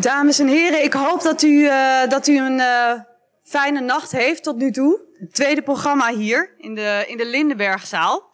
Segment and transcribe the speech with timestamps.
[0.00, 2.92] Dames en heren, ik hoop dat u, uh, dat u een uh,
[3.42, 5.00] fijne nacht heeft tot nu toe.
[5.18, 8.30] Het tweede programma hier in de, in de Lindenbergzaal.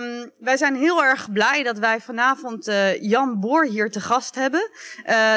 [0.00, 4.34] Um, wij zijn heel erg blij dat wij vanavond uh, Jan Boor hier te gast
[4.34, 4.70] hebben.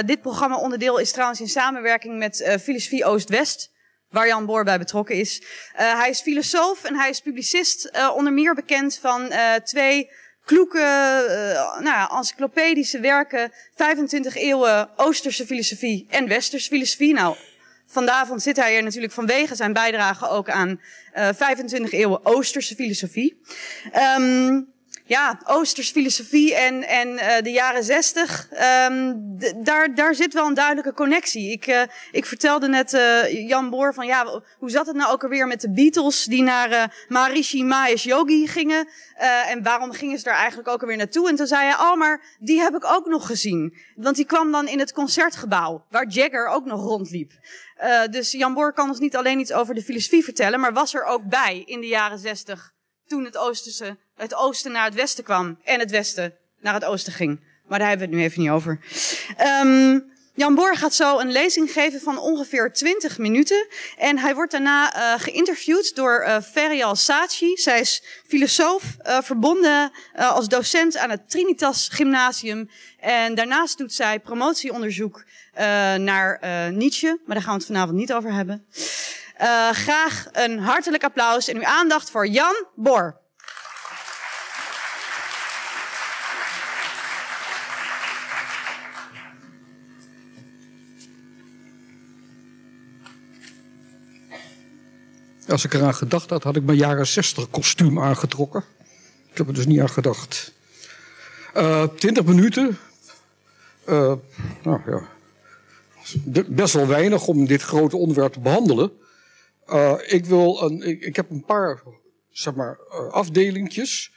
[0.05, 3.71] dit programma onderdeel is trouwens in samenwerking met Filosofie Oost-West
[4.09, 5.43] waar Jan Boor bij betrokken is.
[5.73, 9.31] Hij is filosoof en hij is publicist, onder meer bekend van
[9.63, 10.11] twee
[10.45, 10.77] kloeke,
[11.79, 17.13] nou ja, encyclopedische werken, 25 eeuwen Oosterse filosofie en Westerse filosofie.
[17.13, 17.35] Nou,
[17.87, 20.81] vanavond zit hij hier natuurlijk vanwege zijn bijdrage ook aan
[21.13, 23.41] 25 eeuwen Oosterse filosofie.
[24.17, 24.70] Um,
[25.11, 28.47] ja, Oosters filosofie en, en uh, de jaren zestig,
[28.89, 31.51] um, daar, daar zit wel een duidelijke connectie.
[31.51, 35.23] Ik, uh, ik vertelde net uh, Jan Boor van, ja, hoe zat het nou ook
[35.23, 38.87] alweer met de Beatles die naar Maharishi Mahesh Yogi gingen?
[39.47, 41.29] en waarom gingen ze daar eigenlijk ook alweer naartoe?
[41.29, 43.77] En toen zei hij, oh, maar die heb ik ook nog gezien.
[43.95, 47.31] Want die kwam dan in het concertgebouw, waar Jagger ook nog rondliep.
[48.11, 51.03] dus Jan Boor kan ons niet alleen iets over de filosofie vertellen, maar was er
[51.03, 52.73] ook bij in de jaren zestig
[53.11, 57.13] toen het Oosterse, het oosten naar het westen kwam en het westen naar het oosten
[57.13, 57.39] ging.
[57.67, 58.79] Maar daar hebben we het nu even niet over.
[59.63, 63.67] Um, Jan Boor gaat zo een lezing geven van ongeveer 20 minuten.
[63.97, 67.55] En hij wordt daarna uh, geïnterviewd door uh, Ferial Saatchi.
[67.55, 72.69] Zij is filosoof, uh, verbonden als docent aan het Trinitas Gymnasium.
[72.99, 75.23] En daarnaast doet zij promotieonderzoek
[75.97, 76.39] naar
[76.71, 77.19] Nietzsche.
[77.25, 78.65] Maar daar gaan we het vanavond niet over hebben.
[79.71, 83.20] Graag een hartelijk applaus en uw aandacht voor Jan Bor.
[95.51, 98.63] Als ik eraan gedacht had, had ik mijn jaren 60 kostuum aangetrokken.
[99.31, 100.53] Ik heb er dus niet aan gedacht.
[101.57, 102.77] Uh, 20 minuten.
[103.89, 104.13] Uh,
[104.63, 105.07] nou ja.
[106.47, 108.91] Best wel weinig om dit grote onderwerp te behandelen.
[109.67, 111.81] Uh, ik, wil een, ik, ik, heb een paar
[112.29, 112.77] zeg maar,
[113.09, 114.11] afdelingjes.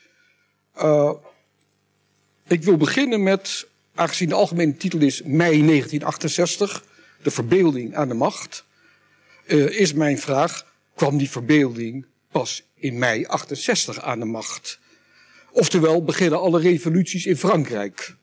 [2.46, 6.84] Ik wil beginnen met, aangezien de algemene titel is mei 1968,
[7.22, 8.64] de verbeelding aan de macht,
[9.68, 14.78] is mijn vraag, kwam die verbeelding pas in mei 68 aan de macht?
[15.50, 18.16] Oftewel, beginnen alle revoluties in Frankrijk?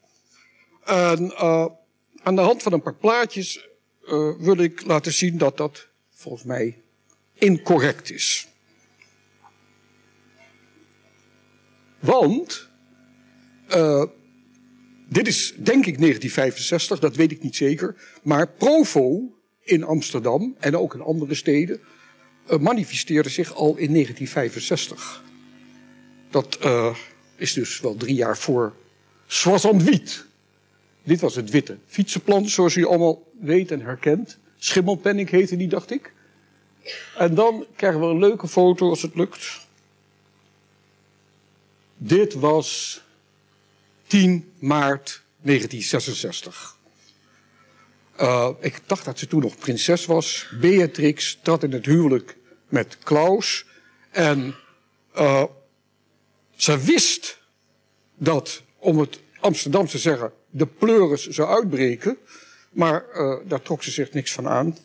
[0.84, 1.38] En
[2.24, 3.70] aan de hand van een paar plaatjes
[4.38, 6.81] wil ik laten zien dat dat volgens mij
[7.34, 8.48] incorrect is.
[12.00, 12.70] Want,
[13.76, 14.04] uh,
[15.10, 20.78] dit is denk ik 1965, dat weet ik niet zeker, maar Provo in Amsterdam en
[20.78, 22.00] ook in andere steden uh,
[22.59, 25.24] manifesteerde zich al in 1965.
[26.29, 26.96] Dat uh,
[27.35, 28.74] is dus wel drie jaar voor
[29.28, 29.84] Soissant
[31.03, 34.38] Dit was het witte fietsenplan, zoals u allemaal weet en herkent.
[34.57, 36.13] Schimmelpenning heette die, dacht ik.
[37.18, 39.68] En dan krijgen we een leuke foto als het lukt.
[41.97, 43.01] Dit was
[44.07, 46.78] 10 maart 1966.
[48.22, 50.50] Uh, ik dacht dat ze toen nog prinses was.
[50.59, 52.38] Beatrix trad in het huwelijk
[52.70, 53.66] met Klaus.
[54.12, 54.56] En
[55.16, 55.44] uh,
[56.56, 57.38] ze wist
[58.16, 62.18] dat, om het Amsterdamse te zeggen, de pleuris zou uitbreken.
[62.72, 64.78] Maar uh, daar trok ze zich niks van aan.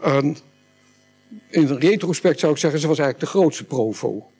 [0.00, 0.36] En
[1.50, 4.30] in retrospect zou ik zeggen, ze was eigenlijk de grootste provo.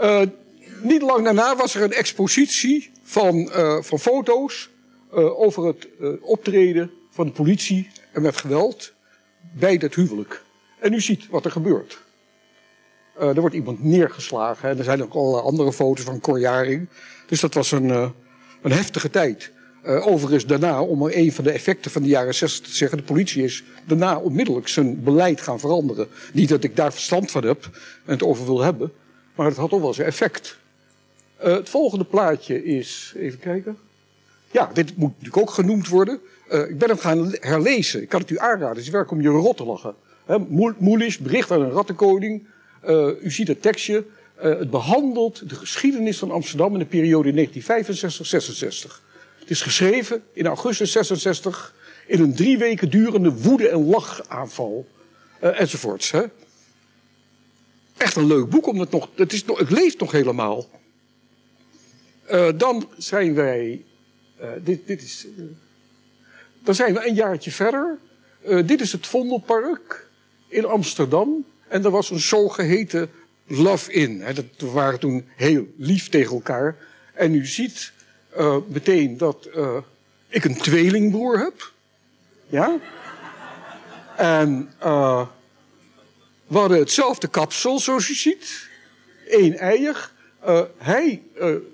[0.00, 0.22] Uh,
[0.84, 4.70] niet lang daarna was er een expositie van, uh, van foto's
[5.14, 5.88] uh, over het
[6.20, 8.92] optreden van de politie en met geweld
[9.52, 10.42] bij dat huwelijk.
[10.80, 12.02] En u ziet wat er gebeurt.
[13.18, 14.68] er wordt iemand neergeslagen.
[14.68, 16.88] En er zijn ook allerlei andere foto's van Corjaring.
[17.26, 17.88] Dus dat was een,
[18.62, 19.52] een heftige tijd.
[19.86, 23.04] Uh, overigens daarna, om een van de effecten van de jaren 60 te zeggen, de
[23.04, 26.08] politie is daarna onmiddellijk zijn beleid gaan veranderen.
[26.32, 27.64] Niet dat ik daar verstand van heb
[28.04, 28.92] en het over wil hebben,
[29.34, 30.58] maar het had toch wel zijn effect.
[31.44, 33.78] Uh, het volgende plaatje is, even kijken.
[34.50, 36.20] Ja, dit moet natuurlijk ook genoemd worden.
[36.50, 38.02] Uh, ik ben hem gaan herlezen.
[38.02, 38.76] Ik kan het u aanraden.
[38.76, 39.94] Het is werk om je rot te lachen.
[40.78, 42.46] Moelisch, bericht aan een rattenkoning.
[43.22, 44.04] u ziet het tekstje.
[44.36, 47.60] het behandelt de geschiedenis van Amsterdam in de periode 1965-66.
[49.38, 51.74] Het is geschreven in augustus 66
[52.06, 54.86] in een drie weken durende woede- en lachaanval.
[55.40, 56.10] Enzovoorts.
[56.10, 56.22] Hè.
[57.96, 59.44] Echt een leuk boek, omdat het nog, het, is
[59.92, 60.66] het nog helemaal.
[62.32, 63.84] Uh, dan zijn wij.
[64.40, 65.26] Uh, dit, dit is,
[66.62, 67.98] dan zijn we een jaartje verder.
[68.64, 70.08] dit is het Vondelpark
[70.48, 71.44] in Amsterdam.
[71.68, 73.10] En er was een zogeheten
[73.46, 74.24] love in.
[74.34, 76.76] Dat, we waren toen heel lief tegen elkaar.
[77.14, 77.92] En u ziet
[78.68, 79.48] meteen dat
[80.28, 81.72] ik een tweelingbroer heb.
[82.48, 82.78] Ja?
[84.16, 84.72] En
[86.46, 88.68] we hadden hetzelfde kapsel, zoals u ziet.
[89.28, 90.11] Eén eier.
[90.76, 91.22] Hij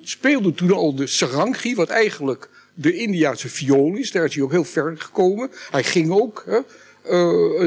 [0.03, 4.11] speelde toen al de sarangi, wat eigenlijk de Indiase viool is.
[4.11, 5.51] Daar is hij ook heel ver gekomen.
[5.71, 6.61] Hij ging ook hè,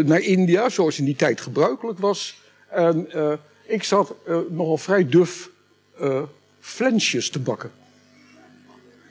[0.04, 2.42] naar India, zoals in die tijd gebruikelijk was.
[2.70, 3.10] En
[3.68, 4.16] ik zat
[4.50, 5.50] nogal vrij duf
[6.60, 7.72] flensjes te bakken.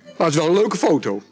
[0.04, 1.22] Maar het is wel een leuke foto.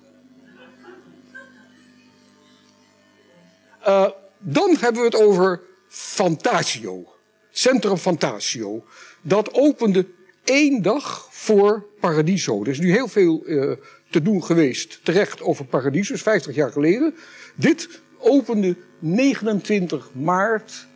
[4.38, 7.12] Dan hebben we het over Fantasio.
[7.50, 8.84] Centrum Fantasio.
[9.22, 10.06] Dat opende
[10.48, 12.62] één dag voor Paradiso.
[12.62, 13.72] Er is nu heel veel uh,
[14.10, 17.14] te doen geweest, terecht over Paradiso, 50 jaar geleden.
[17.54, 20.86] Dit opende 29 maart,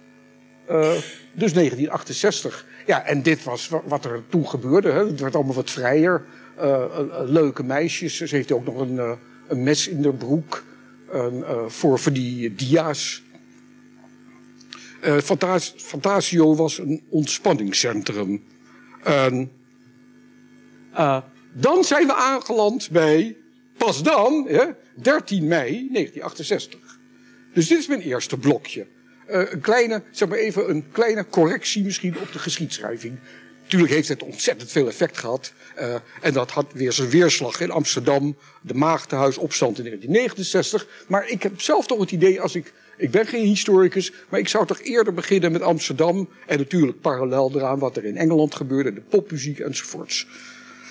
[0.70, 0.80] uh,
[1.32, 2.66] dus 1968.
[2.86, 4.90] Ja, en dit was wat er toen gebeurde.
[4.90, 5.06] Hè.
[5.06, 6.24] Het werd allemaal wat vrijer.
[6.58, 6.84] Uh,
[7.24, 8.16] leuke meisjes.
[8.16, 9.18] Ze heeft ook nog een,
[9.48, 10.64] een mes in de broek.
[11.66, 13.22] voor, voor die dia's.
[15.00, 18.42] Fantas Fantasio was een ontspanningscentrum.
[21.52, 23.36] Dan zijn we aangeland bij,
[23.76, 24.64] pas dan, hè,
[24.94, 26.98] 13 mei 1968.
[27.54, 28.86] Dus dit is mijn eerste blokje.
[29.26, 33.18] een kleine, zeg maar even een kleine correctie misschien op de geschiedschrijving.
[33.62, 35.52] Natuurlijk heeft het ontzettend veel effect gehad.
[35.78, 41.04] Uh, en dat had weer zijn weerslag in Amsterdam, de Maagdenhuisopstand in 1969.
[41.08, 42.72] Maar ik heb zelf toch het idee, als ik,
[43.02, 46.28] ik ben geen historicus, maar ik zou toch eerder beginnen met Amsterdam.
[46.46, 50.26] En natuurlijk parallel eraan wat er in Engeland gebeurde, de popmuziek enzovoorts.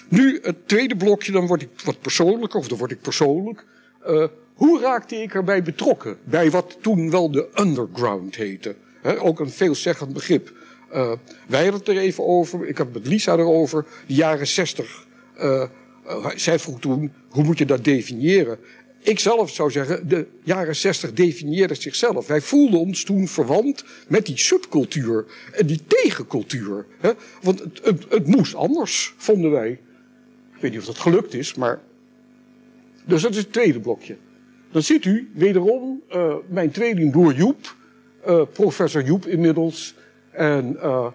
[0.07, 3.65] Nu het tweede blokje, dan word ik wat persoonlijker, of dan word ik persoonlijk.
[4.07, 6.17] Uh, hoe raakte ik erbij betrokken?
[6.23, 8.75] Bij wat toen wel de underground heette.
[9.01, 10.53] He, ook een veelzeggend begrip.
[10.93, 11.11] Uh,
[11.47, 15.05] wij hadden het er even over, ik had met Lisa erover, de jaren zestig.
[15.37, 15.63] Uh,
[16.35, 18.57] zij vroeg toen, hoe moet je dat definiëren?
[19.03, 22.27] Ik zelf zou zeggen, de jaren zestig definieerden zichzelf.
[22.27, 26.85] Wij voelden ons toen verwant met die subcultuur en die tegencultuur.
[26.99, 27.11] Hè?
[27.41, 29.69] Want het, het, moest anders, vonden wij.
[30.55, 31.81] Ik weet niet of dat gelukt is, maar...
[33.05, 34.17] Dus dat is het tweede blokje.
[34.71, 37.75] Dan ziet u wederom uh, mijn tweelingbroer Joep,
[38.27, 39.95] uh, professor Joep inmiddels,
[40.31, 41.07] en uh,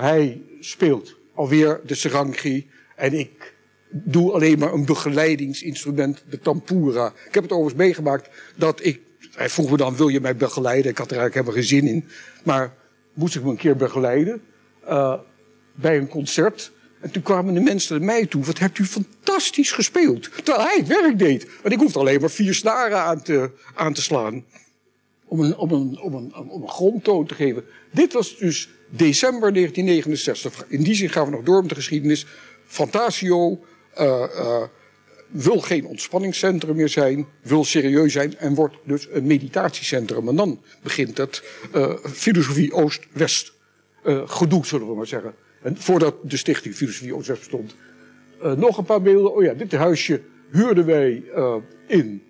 [0.00, 2.66] hij speelt alweer de sarangi.
[2.96, 3.55] En ik
[4.04, 7.06] doe alleen maar een begeleidingsinstrument, de tampura.
[7.06, 9.00] Ik heb het overigens meegemaakt dat ik...
[9.34, 10.90] Hij vroeg me dan, wil je mij begeleiden?
[10.90, 12.08] Ik had er eigenlijk helemaal geen zin in.
[12.44, 12.74] Maar
[13.14, 14.42] moest ik me een keer begeleiden.
[14.88, 15.14] Uh,
[15.74, 16.72] bij een concert.
[17.00, 18.44] En toen kwamen de mensen naar mij toe.
[18.44, 20.30] Wat hebt u fantastisch gespeeld.
[20.44, 21.46] Terwijl hij het werk deed.
[21.62, 24.44] Want ik hoefde alleen maar vier snaren aan te, aan te slaan
[25.26, 27.64] om een, om, een, om, een, om een grondtoon te geven.
[27.92, 30.64] Dit was dus december 1969.
[30.68, 32.26] In die zin gaan we nog door met de geschiedenis.
[32.66, 33.64] Fantasio
[35.28, 40.28] wil geen ontspanningscentrum meer zijn, wil serieus zijn en wordt dus een meditatiecentrum.
[40.28, 41.42] En dan begint het
[41.74, 43.54] uh, filosofie Oost-West
[44.26, 45.34] gedoe, zullen we maar zeggen.
[45.62, 47.74] En voordat de stichting Filosofie Oost-West bestond.
[48.56, 49.34] nog een paar beelden.
[49.34, 50.20] Oh ja, dit huisje
[50.50, 51.22] huurden wij
[51.86, 52.22] in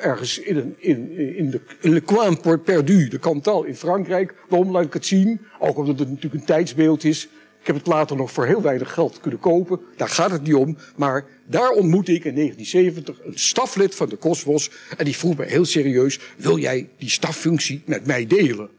[0.00, 4.34] ergens in, een, in, in, de, Le Coin Perdu, de Cantal in Frankrijk.
[4.48, 5.40] Waarom laat ik het zien?
[5.58, 7.28] Ook omdat het natuurlijk een tijdsbeeld is.
[7.60, 9.80] Ik heb het later nog voor heel weinig geld kunnen kopen.
[9.96, 10.76] Daar gaat het niet om.
[10.96, 14.70] Maar daar ontmoette ik in 1970 een staflid van de Cosmos.
[14.96, 18.70] En die vroeg me heel serieus, wil jij die staffunctie met mij delen?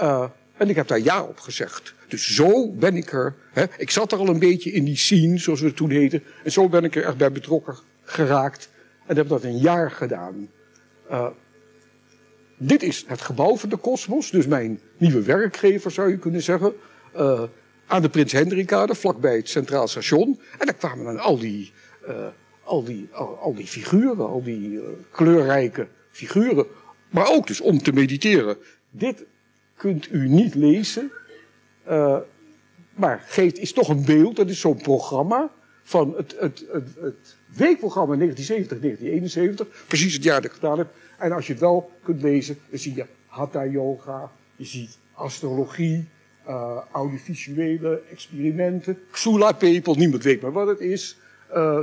[0.00, 0.24] Uh,
[0.56, 1.94] en ik heb daar ja op gezegd.
[2.08, 3.34] Dus zo ben ik er.
[3.52, 6.22] Hè, ik zat er al een beetje in die scene, zoals we het toen heten.
[6.44, 8.68] En zo ben ik er echt bij betrokken geraakt.
[9.06, 10.48] En heb dat een jaar gedaan.
[11.10, 11.26] Uh,
[12.56, 16.74] dit is het gebouw van de Cosmos, dus mijn nieuwe werkgever zou je kunnen zeggen.
[17.16, 17.42] Uh,
[17.86, 20.40] aan de Prins Hendrikade, vlakbij het Centraal Station.
[20.58, 21.72] En daar kwamen dan al die,
[22.08, 22.26] uh,
[22.62, 26.66] al die, al, die figuren, al die kleurrijke figuren.
[27.10, 28.56] Maar ook dus om te mediteren.
[28.90, 29.24] Dit
[29.76, 31.12] kunt u niet lezen,
[32.94, 35.50] maar geeft, is toch een beeld, dat is zo'n programma
[35.82, 38.26] van het, het, het, het weekprogramma 1970-1971,
[39.86, 40.94] precies het jaar dat ik gedaan heb.
[41.18, 46.08] En als je het wel kunt lezen, dan zie je Hatha Yoga, je ziet astrologie,
[46.48, 51.16] uh, audiovisuele experimenten, Xula People, niemand weet maar wat het is.
[51.54, 51.78] Uh,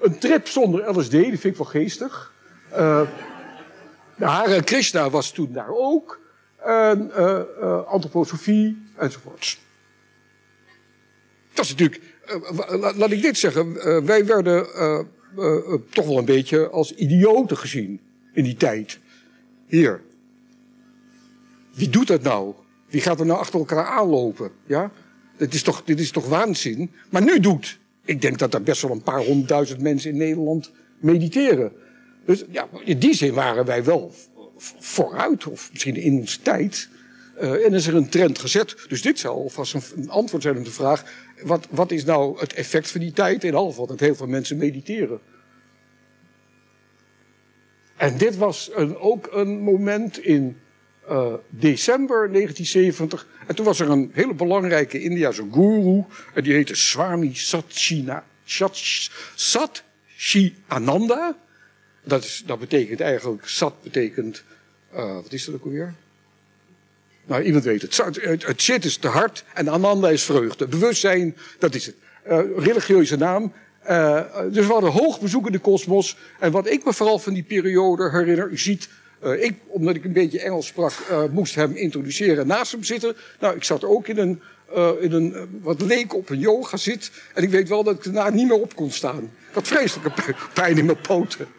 [0.00, 2.34] een trip zonder LSD, die vind ik wel geestig.
[4.18, 6.20] Hare Krishna was toen daar ook.
[6.64, 7.12] En
[7.86, 9.60] antroposofie enzovoorts.
[11.52, 12.02] Dat is natuurlijk
[12.96, 13.74] laat ik dit zeggen.
[14.06, 14.66] Wij werden
[15.90, 18.00] toch wel een beetje als idioten gezien
[18.32, 18.98] in die tijd.
[19.66, 20.00] Hier.
[21.74, 22.54] Wie doet dat nou?
[22.88, 24.50] Wie gaat er nou achter elkaar aanlopen?
[24.66, 24.90] Ja?
[25.36, 26.92] Dit is toch, dit is toch waanzin?
[27.10, 27.78] Maar nu doet.
[28.04, 31.72] Ik denk dat er best wel een paar honderdduizend mensen in Nederland mediteren.
[32.24, 34.14] Dus ja, in die zin waren wij wel
[34.78, 36.88] vooruit, of misschien in onze tijd.
[37.40, 38.76] Uh, en is er een trend gezet.
[38.88, 41.04] Dus dit zou alvast een, een antwoord zijn op de vraag:
[41.42, 43.44] wat, wat is nou het effect van die tijd?
[43.44, 45.20] In geval dat heel veel mensen mediteren.
[47.96, 50.56] En dit was een, ook een moment in
[51.10, 53.26] uh, december 1970.
[53.46, 56.04] En toen was er een hele belangrijke Indiase guru.
[56.34, 58.24] En die heette Swami Satchina,
[59.34, 61.36] Satchi Ananda.
[62.04, 64.42] Dat, is, dat betekent eigenlijk, Sat betekent,
[64.94, 65.94] uh, wat is dat ook alweer?
[67.26, 67.96] Nou, iemand weet het.
[67.96, 70.66] Het, het shit is te hard en Ananda is vreugde.
[70.66, 71.94] Bewustzijn, dat is het.
[72.28, 73.52] Uh, religieuze naam.
[74.50, 76.16] Dus we hadden hoog bezoek in de kosmos.
[76.38, 78.88] En wat ik me vooral van die periode herinner, u ziet,
[79.24, 83.16] uh, ik, omdat ik een beetje Engels sprak, uh, moest hem introduceren naast hem zitten.
[83.40, 84.42] Nou, ik zat ook in een,
[85.00, 87.10] in een wat leek op een yoga zit.
[87.34, 89.22] En ik weet wel dat ik daarna niet meer op kon staan.
[89.22, 91.46] Ik had vreselijke pijn in mijn poten.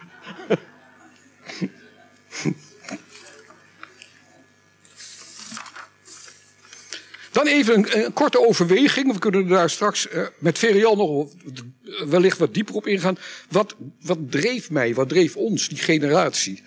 [7.32, 9.14] Dan even een, korte overweging.
[9.14, 11.28] We kunnen daar straks met Verial nog
[12.10, 13.18] wellicht wat dieper op ingaan.
[13.50, 16.64] Wat, wat dreef mij, wat dreef ons, die generatie?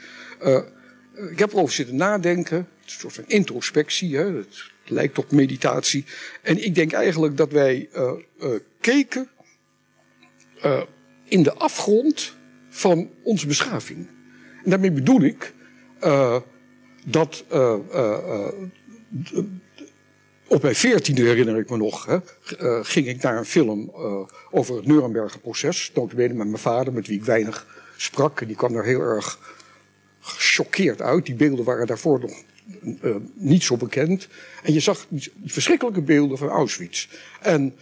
[1.30, 2.56] Ik heb erover zitten nadenken.
[2.56, 4.16] Het is een soort van introspectie.
[4.16, 4.34] Hè?
[4.36, 6.04] Het lijkt op meditatie.
[6.42, 8.12] En ik denk eigenlijk dat wij uh,
[8.80, 9.28] keken
[11.24, 12.36] in de afgrond
[12.70, 14.08] van onze beschaving.
[14.64, 15.54] En daarmee bedoel ik
[17.04, 17.44] dat
[20.46, 22.18] op mijn veertiende herinner ik me nog, hè,
[22.84, 23.90] ging ik naar een film
[24.50, 25.90] over het Nuremberger proces.
[25.94, 28.40] Notabene met mijn vader, met wie ik weinig sprak.
[28.40, 29.38] En die kwam er heel erg
[30.22, 31.26] gechoqueerd uit.
[31.26, 32.42] Die beelden waren daarvoor nog
[33.02, 34.28] uh, niet zo bekend.
[34.62, 37.08] En je zag die, verschrikkelijke beelden van Auschwitz.
[37.40, 37.74] En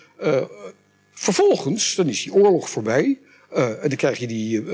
[1.12, 3.18] vervolgens, dan is die oorlog voorbij.
[3.52, 4.64] Uh, en dan krijg je die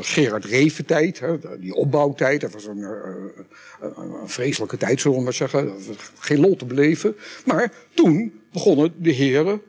[0.00, 2.40] Gerard Reven tijd, hè, die opbouwtijd.
[2.40, 2.82] Dat was een,
[3.80, 5.72] een, vreselijke tijd, zullen we maar zeggen.
[6.18, 7.16] Geen lol te beleven.
[7.44, 9.62] Maar toen begonnen de heren,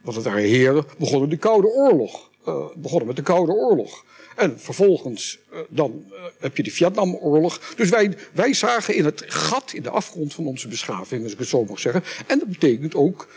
[0.00, 2.30] wat het waren heren, begonnen de Koude Oorlog.
[2.74, 4.04] begonnen met de Koude Oorlog.
[4.40, 7.74] En vervolgens dan heb je de Vietnamoorlog.
[7.76, 11.38] Dus wij, wij zagen in het gat, in de afgrond van onze beschaving, als ik
[11.38, 12.02] het zo mag zeggen.
[12.26, 13.28] En dat betekent ook,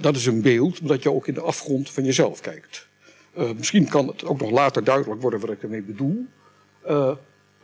[0.00, 2.86] dat is een beeld, dat je ook in de afgrond van jezelf kijkt.
[3.56, 6.26] Misschien kan het ook nog later duidelijk worden wat ik ermee bedoel.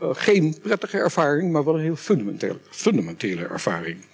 [0.00, 4.04] Geen prettige ervaring, maar wel een heel fundamentele, fundamentele ervaring.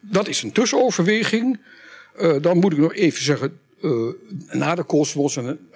[0.00, 1.60] dat is een tussenoverweging.
[2.40, 3.58] dan moet ik nog even zeggen,
[4.50, 5.68] na de kosmos, en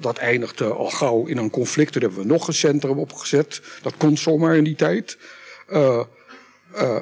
[0.00, 1.92] dat eindigde al gauw in een conflict.
[1.92, 3.62] Daar hebben we nog een centrum opgezet.
[3.82, 5.18] Dat kon zomaar in die tijd.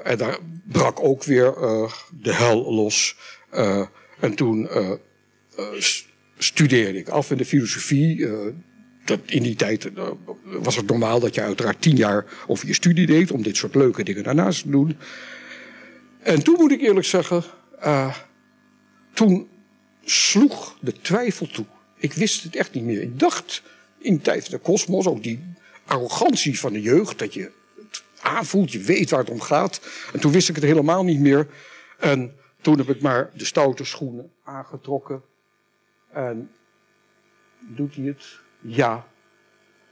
[0.05, 1.55] en daar brak ook weer
[2.21, 3.17] de hel los.
[4.21, 4.69] en toen
[6.39, 8.29] studeerde ik af in de filosofie.
[9.05, 9.91] Dat in die tijd
[10.45, 13.75] was het normaal dat je uiteraard tien jaar over je studie deed om dit soort
[13.75, 14.97] leuke dingen daarnaast te doen.
[16.21, 17.45] En toen moet ik eerlijk zeggen,
[19.15, 19.49] toen
[20.05, 21.67] sloeg de twijfel toe.
[21.97, 23.03] Ik wist het echt niet meer.
[23.03, 23.63] Ik dacht
[23.99, 25.55] in de tijd van de kosmos, ook die
[25.85, 29.81] arrogantie van de jeugd, dat je het aanvoelt, je weet waar het om gaat.
[30.13, 31.47] En toen wist ik het helemaal niet meer.
[31.99, 35.23] En toen heb ik maar de stoute schoenen aangetrokken
[36.13, 36.51] en
[37.61, 38.41] doet hij het?
[38.61, 39.07] Ja.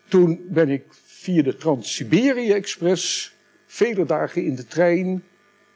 [0.09, 3.35] Toen ben ik via de Trans-Siberië Express
[3.67, 5.25] vele dagen in de trein,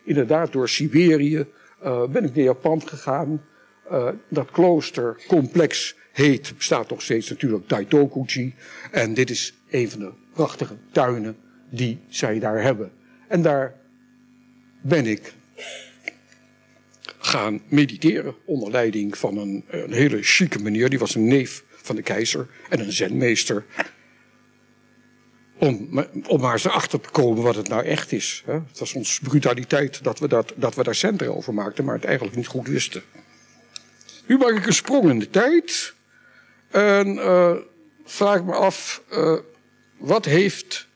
[0.04, 1.46] inderdaad door Siberië,
[1.84, 3.44] uh, ben ik naar Japan gegaan.
[3.92, 8.54] Uh, dat kloostercomplex heet, bestaat nog steeds natuurlijk Daitokuji.
[8.90, 11.36] En dit is een van de prachtige tuinen
[11.70, 12.92] die zij daar hebben.
[13.28, 13.74] En daar
[14.82, 15.32] ben ik
[17.18, 20.90] gaan mediteren onder leiding van een, een hele chique meneer.
[20.90, 23.64] Die was een neef van de keizer en een zenmeester.
[25.58, 28.42] Om, om maar eens erachter te komen wat het nou echt is.
[28.46, 28.52] Hè.
[28.52, 32.04] Het was ons brutaliteit dat we, dat, dat we daar centen over maakten, maar het
[32.04, 33.02] eigenlijk niet goed wisten.
[34.26, 35.94] Nu maak ik een sprong in de tijd.
[36.70, 37.56] En uh,
[38.04, 39.38] vraag me af, uh,
[39.96, 40.88] wat heeft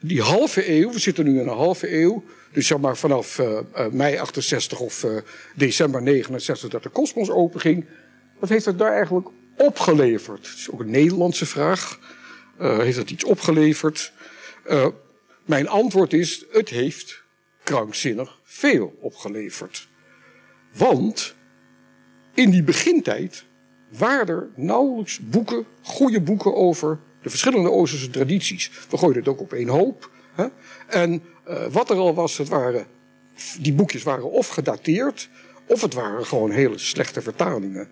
[0.00, 3.58] die halve eeuw, we zitten nu in een halve eeuw, dus zeg maar vanaf uh,
[3.90, 5.06] mei 68 of
[5.54, 7.86] december 69 dat de kosmos openging.
[8.38, 10.42] Wat heeft het daar eigenlijk opgeleverd?
[10.42, 11.98] Dat is ook een Nederlandse vraag.
[12.58, 14.12] heeft het iets opgeleverd?
[15.44, 17.22] mijn antwoord is, het heeft
[17.62, 19.88] krankzinnig veel opgeleverd.
[20.72, 21.34] Want
[22.34, 23.44] in die begintijd
[23.98, 28.70] waren er nauwelijks boeken, goede boeken over de verschillende Oosterse tradities.
[28.90, 30.10] We gooiden het ook op één hoop.
[30.34, 30.46] Hè?
[30.86, 32.86] En Uh, wat er al was, het waren,
[33.60, 35.28] die boekjes waren of gedateerd,
[35.66, 37.88] of het waren gewoon hele slechte vertalingen.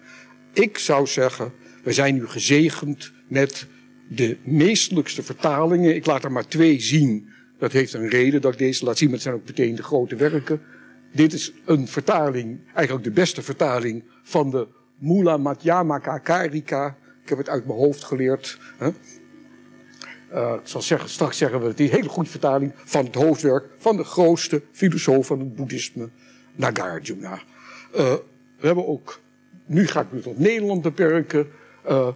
[0.52, 3.66] Ik zou zeggen, we zijn nu gezegend met
[4.08, 5.94] de meestelijkste vertalingen.
[5.94, 7.28] Ik laat er maar twee zien.
[7.58, 9.82] Dat heeft een reden dat ik deze laat zien, maar het zijn ook meteen de
[9.82, 10.60] grote werken.
[11.12, 16.96] Dit is een vertaling, eigenlijk de beste vertaling van de Mula Madhyamaka Karika.
[17.22, 18.58] Ik heb het uit mijn hoofd geleerd.
[18.78, 18.90] Hè?
[20.32, 23.68] Uh, ik zal zeggen, straks zeggen we het een hele goede vertaling van het hoofdwerk
[23.76, 26.10] van de grootste filosoof van het boeddhisme,
[26.54, 27.32] Nagarjuna.
[27.32, 28.14] Uh,
[28.58, 29.20] we hebben ook,
[29.66, 31.48] nu ga ik me tot Nederland beperken,
[31.88, 32.08] uh,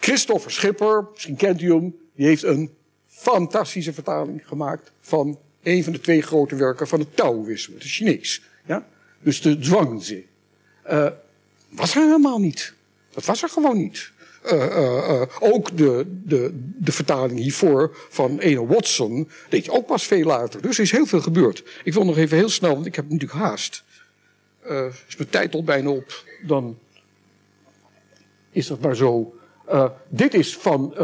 [0.00, 2.70] Christopher Schipper, misschien kent u hem, die heeft een
[3.06, 8.42] fantastische vertaling gemaakt van een van de twee grote werken van het Taoïsme, het Chinees.
[8.66, 8.86] Ja?
[9.20, 10.26] Dus de Zhuangzi.
[10.90, 11.06] Uh,
[11.68, 12.74] was er helemaal niet.
[13.10, 14.10] Dat was er gewoon niet.
[14.52, 20.06] Uh, uh, ook de, de, de vertaling hiervoor van Eno Watson deed je ook pas
[20.06, 20.62] veel later.
[20.62, 21.64] Dus er is heel veel gebeurd.
[21.84, 23.84] Ik wil nog even heel snel, want ik heb natuurlijk haast.
[25.08, 26.78] is mijn tijd al bijna op, dan
[28.50, 29.34] is dat maar zo.
[30.08, 30.94] dit is van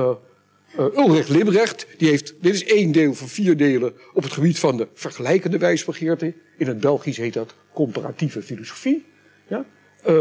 [0.78, 4.58] uh, Ulrich Librecht, die heeft, dit is één deel van vier delen op het gebied
[4.58, 6.34] van de vergelijkende wijsbegeerte.
[6.56, 9.04] In het Belgisch heet dat comparatieve filosofie.
[9.48, 9.64] Ja?
[10.08, 10.20] Uh,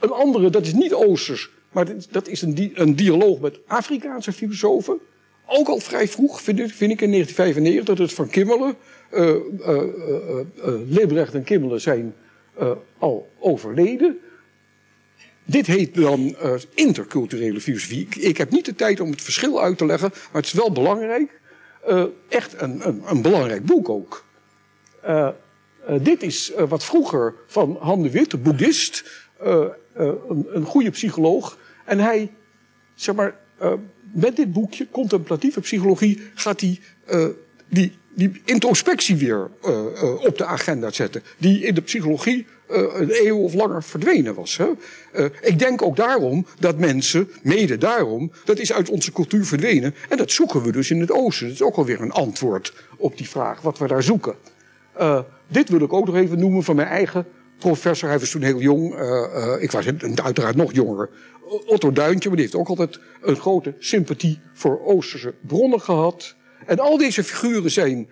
[0.00, 4.98] een andere, dat is niet Oosters, maar dat is een, een dialoog met Afrikaanse filosofen.
[5.46, 8.74] Ook al vrij vroeg, vind ik, in 1995, dat het van Kimmelen.
[9.12, 9.36] Uh,
[10.88, 12.14] Librecht en Kimmelen zijn
[12.98, 14.18] al overleden.
[15.44, 18.08] Dit heet dan uh, interculturele filosofie.
[18.18, 20.72] Ik, heb niet de tijd om het verschil uit te leggen, maar het is wel
[20.72, 21.40] belangrijk.
[21.88, 24.24] Uh, echt een, een, een, belangrijk boek ook.
[25.06, 25.28] Uh,
[26.00, 29.04] dit is wat vroeger van Han de Wit, de boeddhist,
[29.38, 31.58] een, een, goede psycholoog.
[31.84, 32.32] En hij,
[32.94, 33.36] zeg maar,
[34.12, 36.80] met dit boekje, Contemplatieve Psychologie, gaat hij
[37.68, 39.50] die, die introspectie weer
[40.20, 41.22] op de agenda zetten.
[41.38, 44.56] Die in de psychologie een eeuw of langer verdwenen was.
[44.56, 44.66] Hè?
[45.14, 49.94] Uh, ik denk ook daarom dat mensen, mede daarom, dat is uit onze cultuur verdwenen.
[50.08, 51.46] En dat zoeken we dus in het oosten.
[51.46, 54.34] Dat is ook alweer een antwoord op die vraag, wat we daar zoeken.
[55.00, 57.26] Uh, dit wil ik ook nog even noemen van mijn eigen
[57.58, 58.08] professor.
[58.08, 58.94] Hij was toen heel jong.
[59.60, 59.86] ik was
[60.22, 61.10] uiteraard nog jonger.
[61.66, 66.34] Otto Duintje, maar die heeft ook altijd een grote sympathie voor Oosterse bronnen gehad.
[66.66, 68.08] En al deze figuren zijn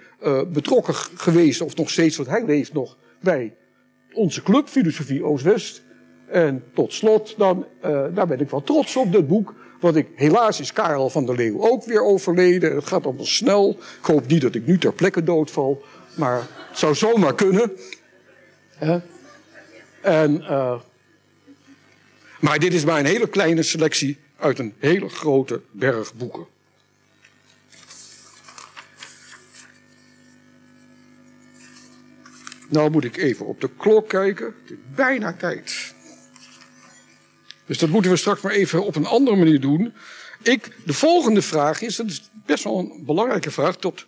[0.53, 3.55] betrokken geweest, of nog steeds, want hij leeft nog, bij
[4.15, 5.83] onze club, Filosofie Oost-West.
[6.27, 9.55] En tot slot, dan, uh, daar ben ik wel trots op, dit boek.
[9.81, 12.75] Want ik, helaas is Karel van der Leeuw ook weer overleden.
[12.75, 13.71] Het gaat allemaal snel.
[13.71, 15.83] Ik hoop niet dat ik nu ter plekke doodval.
[16.15, 16.37] Maar
[16.69, 17.73] het zou zomaar kunnen.
[20.01, 20.81] En, uh,
[22.41, 26.47] maar dit is maar een hele kleine selectie uit een hele grote berg boeken.
[32.73, 34.47] Nou moet ik even op de klok kijken.
[34.47, 35.95] Het is bijna tijd.
[37.67, 39.93] Dus dat moeten we straks maar even op een andere manier doen.
[40.43, 43.77] Ik, de volgende vraag is, dat is best wel een belangrijke vraag.
[43.77, 44.07] Tot,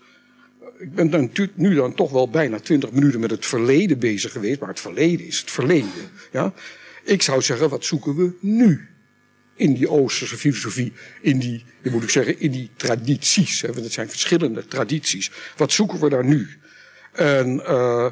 [0.79, 4.61] ik ben dan, nu dan toch wel bijna twintig minuten met het verleden bezig geweest.
[4.61, 6.11] Maar het verleden is het verleden.
[6.33, 6.53] Ja?
[7.03, 8.89] Ik zou zeggen, wat zoeken we nu?
[9.57, 13.61] In die Oosterse filosofie, in die, moet ik zeggen, in die tradities.
[13.61, 13.69] Hè?
[13.73, 15.31] Want het zijn verschillende tradities.
[15.57, 16.49] Wat zoeken we daar nu?
[17.13, 18.11] En uh,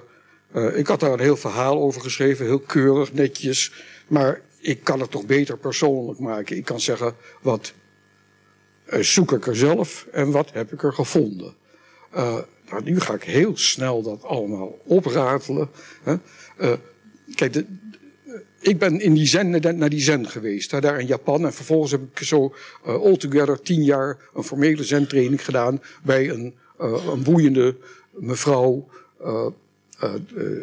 [0.54, 3.72] uh, ik had daar een heel verhaal over geschreven, heel keurig, netjes.
[4.08, 6.56] Maar ik kan het toch beter persoonlijk maken.
[6.56, 7.72] Ik kan zeggen, wat
[8.86, 11.54] uh, zoek ik er zelf en wat heb ik er gevonden.
[12.14, 12.38] Uh,
[12.70, 15.68] nou, nu ga ik heel snel dat allemaal opratelen.
[16.02, 16.16] Hè.
[17.34, 17.64] kijk,
[18.60, 21.44] ik ben in die zen, naar die zen geweest, daar in Japan.
[21.44, 27.22] En vervolgens heb ik zo altogether tien jaar een formele zentraining gedaan bij een, een
[27.22, 27.76] boeiende
[28.10, 28.88] mevrouw
[29.22, 29.46] uh,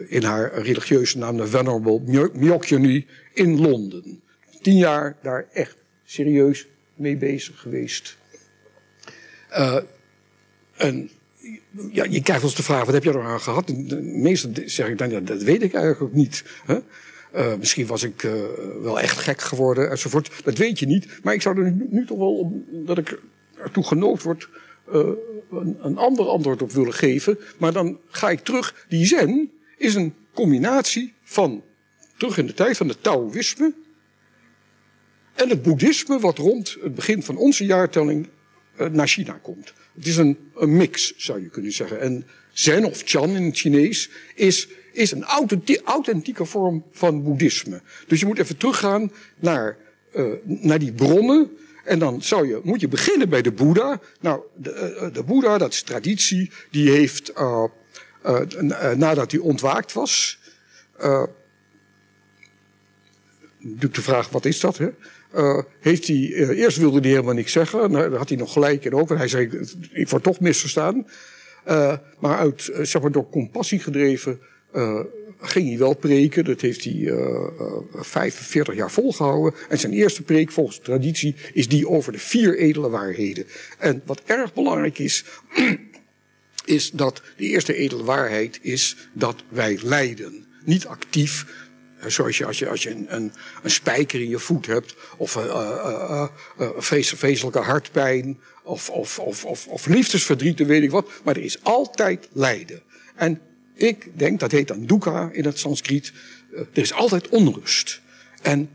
[0.07, 4.21] in haar religieuze naam de Venerable Myokyuni in Londen.
[4.61, 5.75] Tien jaar daar echt
[6.05, 8.17] serieus mee bezig geweest.
[9.51, 9.77] Uh,
[10.75, 11.09] en
[11.91, 13.73] ja, je krijgt ons de vraag, wat heb je er aan gehad?
[14.01, 16.43] Meestal zeg ik dan, ja, dat weet ik eigenlijk niet.
[16.65, 16.77] Hè?
[17.57, 18.27] Misschien was ik
[18.81, 20.31] wel echt gek geworden enzovoort.
[20.43, 21.07] Dat weet je niet.
[21.23, 23.19] Maar ik zou er nu, nu toch wel, dat ik
[23.63, 24.49] ertoe genood word
[25.51, 27.39] een, ander antwoord op willen geven.
[27.57, 28.85] Maar dan ga ik terug.
[28.89, 31.63] Die zen is een combinatie van,
[32.17, 33.73] terug in de tijd van het Taoïsme.
[35.33, 38.27] En het boeddhisme wat rond het begin van onze jaartelling
[38.79, 39.73] uh, naar China komt.
[39.95, 42.01] Het is een, mix, zou je kunnen zeggen.
[42.01, 45.23] En zen of chan in het Chinees is, is een
[45.83, 47.81] authentieke vorm van boeddhisme.
[48.07, 49.77] Dus je moet even teruggaan naar,
[50.15, 51.51] uh, naar die bronnen
[51.89, 53.99] En dan zou je, moet je beginnen bij de Boeddha.
[54.19, 57.63] Nou, de, uh, de Boeddha, dat is traditie, die heeft, uh,
[58.25, 60.39] uh, nadat hij ontwaakt was,
[63.59, 64.77] doe de vraag, wat is dat?
[64.77, 64.89] Hè?
[65.79, 69.09] heeft hij, eerst wilde hij helemaal niks zeggen, nou, had hij nog gelijk in ook,
[69.09, 71.07] en hij zei, ik word toch misverstaan.
[72.19, 74.39] maar uit, zeg maar, door compassie gedreven,
[75.39, 76.45] ging hij wel preken.
[76.45, 79.59] Dat heeft hij uh, uh, 45 jaar volgehouden.
[79.69, 83.45] En zijn eerste preek, volgens traditie, is die over de vier edele waarheden.
[83.77, 85.25] En wat erg belangrijk is,
[86.65, 90.45] is dat de eerste edele waarheid is dat wij lijden.
[90.65, 91.45] Niet actief,
[92.07, 93.31] Zoals je, als je, als je een, een,
[93.63, 96.25] een spijker in je voet hebt, of uh,
[96.59, 101.09] uh, vreselijke hartpijn, of, of, of, of, of liefdesverdriet, weet ik wat.
[101.23, 102.81] Maar er is altijd lijden.
[103.15, 103.41] En
[103.79, 106.13] ik denk, dat heet dan dukkha in het Sanskriet.
[106.53, 108.01] Eh, er is altijd onrust.
[108.41, 108.69] En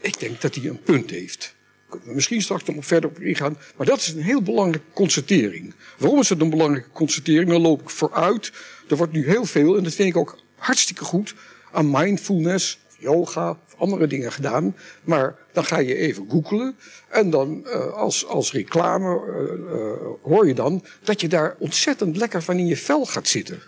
[0.00, 1.54] ik denk dat hij een punt heeft.
[1.88, 3.58] Kunnen we misschien straks nog verder op ingaan.
[3.76, 5.74] Maar dat is een heel belangrijke constatering.
[5.98, 7.50] Waarom is het een belangrijke constatering?
[7.50, 8.52] Dan loop ik vooruit.
[8.88, 11.34] Er wordt nu heel veel, en dat vind ik ook hartstikke goed,
[11.72, 14.76] aan mindfulness, yoga of andere dingen gedaan.
[15.04, 16.76] Maar dan ga je even googlen.
[17.08, 22.42] En dan uh, als, als reclame uh, hoor je dan dat je daar ontzettend lekker
[22.42, 23.62] van in je vel gaat zitten.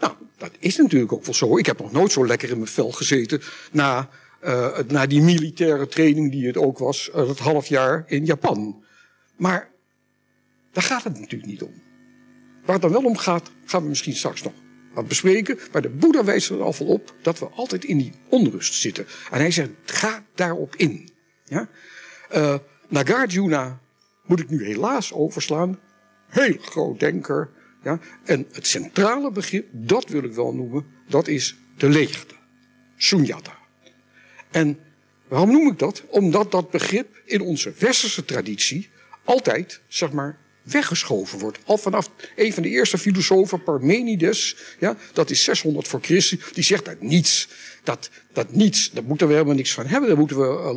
[0.00, 1.58] Nou, dat is natuurlijk ook wel zo.
[1.58, 3.40] Ik heb nog nooit zo lekker in mijn vel gezeten
[3.72, 4.08] na,
[4.44, 8.84] uh, na die militaire training die het ook was, uh, dat half jaar in Japan.
[9.36, 9.70] Maar
[10.72, 11.82] daar gaat het natuurlijk niet om.
[12.64, 14.52] Waar het dan wel om gaat, gaan we misschien straks nog
[14.94, 15.58] wat bespreken.
[15.72, 19.06] Maar de Boeddha wijst er al van op dat we altijd in die onrust zitten.
[19.30, 21.08] En hij zegt, ga daarop in.
[21.44, 21.68] Ja?
[22.34, 22.54] Uh,
[22.88, 23.80] Nagarjuna
[24.24, 25.78] moet ik nu helaas overslaan.
[26.28, 27.50] Heel groot denker,
[28.24, 32.34] En het centrale begrip, dat wil ik wel noemen, dat is de leegte.
[32.96, 33.58] Sunyata.
[34.50, 34.78] En
[35.28, 36.02] waarom noem ik dat?
[36.06, 38.88] Omdat dat begrip in onze westerse traditie
[39.24, 41.58] altijd, zeg maar, weggeschoven wordt.
[41.64, 46.64] Al vanaf een van de eerste filosofen, Parmenides, ja, dat is 600 voor Christus, die
[46.64, 47.48] zegt dat niets,
[47.82, 50.76] dat, dat niets, daar moeten we helemaal niks van hebben, daar moeten we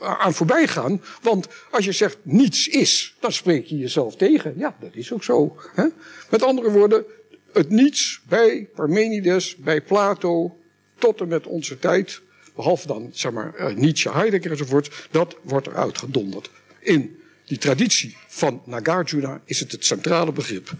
[0.00, 1.02] uh, aan voorbij gaan.
[1.22, 4.54] Want als je zegt niets is, dan spreek je jezelf tegen.
[4.56, 5.56] Ja, dat is ook zo.
[5.74, 5.84] Hè?
[6.30, 7.04] Met andere woorden,
[7.52, 10.58] het niets bij Parmenides, bij Plato,
[10.98, 12.20] tot en met onze tijd,
[12.54, 16.50] behalve dan, zeg maar, Nietzsche, Heidegger enzovoort, dat wordt eruit gedonderd.
[16.80, 20.72] In die traditie van Nagarjuna is het het centrale begrip.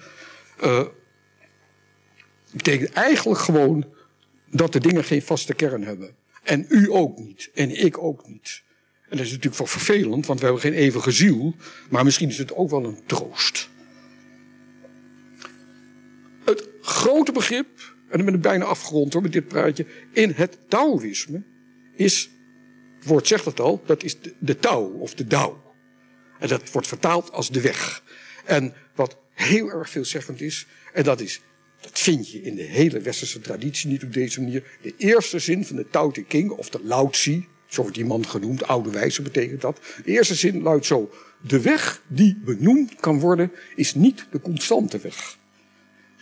[0.65, 0.85] Uh,
[2.53, 3.87] betekent eigenlijk gewoon
[4.51, 6.15] dat de dingen geen vaste kern hebben.
[6.43, 7.51] En u ook niet.
[7.55, 8.63] En ik ook niet.
[9.09, 11.55] En dat is natuurlijk wel vervelend, want we hebben geen eeuwige ziel.
[11.91, 13.69] Maar misschien is het ook wel een troost.
[16.45, 17.69] Het grote begrip,
[18.09, 21.43] en dan ben ik bijna afgerond hoor met dit praatje, in het Taoïsme
[21.95, 22.31] is,
[22.99, 25.68] het woord zegt het al, dat is de, de Tao of de Dao.
[26.39, 28.03] En dat wordt vertaald als de weg.
[28.45, 31.41] En wat heel erg veelzeggend is, en dat is,
[31.81, 34.79] dat vind je in de hele westerse traditie niet op deze manier.
[34.83, 38.05] De eerste zin van de Tao Te King, of de Lao Tzu, zo wordt die
[38.05, 39.81] man genoemd, oude wijze betekent dat.
[40.05, 44.99] De eerste zin luidt zo, de weg die benoemd kan worden, is niet de constante
[44.99, 45.39] weg.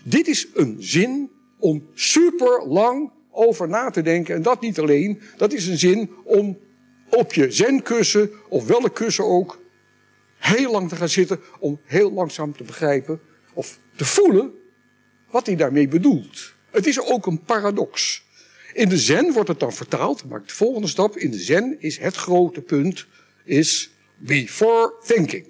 [0.04, 4.34] Dit is een zin om super lang over na te denken.
[4.34, 6.58] En dat niet alleen, dat is een zin om
[7.10, 9.60] op je zenkussen, of welk kussen ook,
[10.46, 13.20] heel lang te gaan zitten om heel langzaam te begrijpen
[13.54, 14.52] of te voelen
[15.30, 16.54] wat hij daarmee bedoelt.
[16.70, 18.24] Het is ook een paradox.
[18.72, 21.98] In de zen wordt het dan vertaald, maar de volgende stap in de zen is
[21.98, 23.06] het grote punt,
[23.44, 25.46] is before thinking.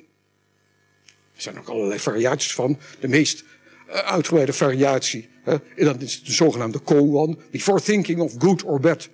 [1.35, 2.79] Er zijn ook allerlei variaties van.
[3.01, 3.45] De meest
[3.89, 7.39] uh, uitgebreide variatie, hè, en dat is de zogenaamde koan.
[7.51, 9.09] Before thinking of good or bad.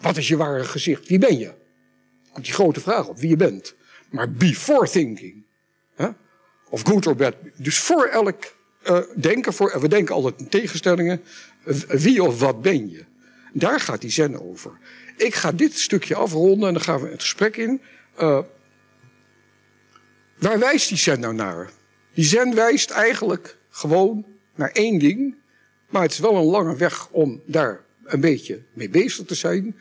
[0.00, 1.08] Wat is je ware gezicht?
[1.08, 1.54] Wie ben je?
[2.32, 3.74] Komt die grote vraag op, wie je bent
[4.14, 5.44] maar before thinking.
[5.94, 6.08] Hè?
[6.68, 7.34] Of good or bad.
[7.56, 11.22] Dus voor elk uh, denken, voor, we denken altijd in tegenstellingen,
[11.88, 13.04] wie of wat ben je?
[13.52, 14.78] Daar gaat die zen over.
[15.16, 17.80] Ik ga dit stukje afronden en dan gaan we het gesprek in.
[18.20, 18.38] Uh,
[20.38, 21.70] waar wijst die zen nou naar?
[22.14, 25.36] Die zen wijst eigenlijk gewoon naar één ding,
[25.88, 29.76] maar het is wel een lange weg om daar een beetje mee bezig te zijn.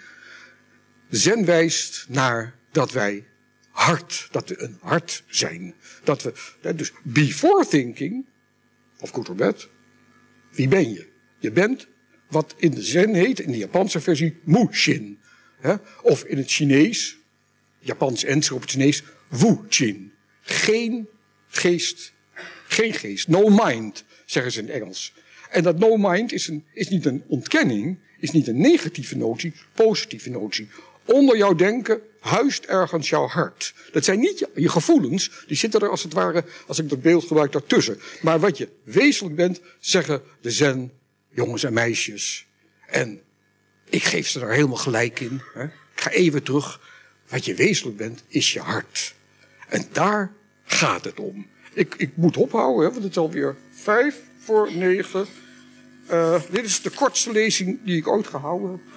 [1.09, 3.25] Zen wijst naar dat wij
[3.73, 5.73] hart, dat we een hart zijn.
[6.03, 6.33] Dat we,
[6.75, 8.25] dus before thinking,
[8.99, 9.69] of good or bad,
[10.51, 11.07] wie ben je?
[11.39, 11.87] Je bent
[12.29, 15.19] wat in de zen heet, in de Japanse versie, mushin.
[16.01, 17.17] Of in het Chinees,
[17.79, 20.11] Japans en op het Chinees, wu-chin.
[20.41, 21.07] Geen
[21.47, 22.13] geest,
[22.67, 25.13] geen geest, no mind, zeggen ze in Engels.
[25.49, 29.53] En dat no mind is, een, is niet een ontkenning, is niet een negatieve notie,
[29.73, 30.69] positieve notie.
[31.05, 33.73] Onder jouw denken huist ergens jouw hart.
[33.91, 37.27] Dat zijn niet je, gevoelens, die zitten er als het ware, als ik dat beeld
[37.27, 37.99] gebruik, daartussen.
[38.21, 40.91] Maar wat je wezenlijk bent, zeggen de zen,
[41.29, 42.47] jongens en meisjes.
[42.87, 43.21] En
[43.89, 45.41] ik geef ze daar helemaal gelijk in.
[45.53, 45.63] Hè.
[45.63, 46.81] Ik ga even terug.
[47.29, 49.13] Wat je wezenlijk bent, is je hart.
[49.67, 50.33] En daar
[50.65, 51.47] gaat het om.
[51.73, 55.25] Ik, ik moet ophouden, hè, want het is alweer vijf voor negen.
[56.11, 58.92] Uh, dit is de kortste lezing die ik ooit gehouden heb.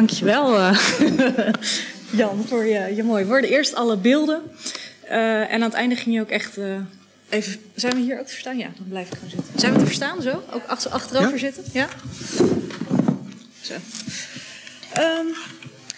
[0.00, 0.78] Dankjewel, uh,
[2.20, 3.50] Jan, voor je, je mooie woorden.
[3.50, 4.42] Eerst alle beelden.
[5.10, 6.58] Uh, en aan het einde ging je ook echt.
[6.58, 6.76] Uh,
[7.28, 8.58] even, zijn we hier ook te verstaan?
[8.58, 9.60] Ja, dan blijf ik gewoon zitten.
[9.60, 10.42] Zijn we te verstaan zo?
[10.52, 11.38] Ook achter, achterover ja?
[11.38, 11.64] zitten?
[11.72, 11.88] Ja?
[13.60, 13.74] Zo.
[14.98, 15.34] Um,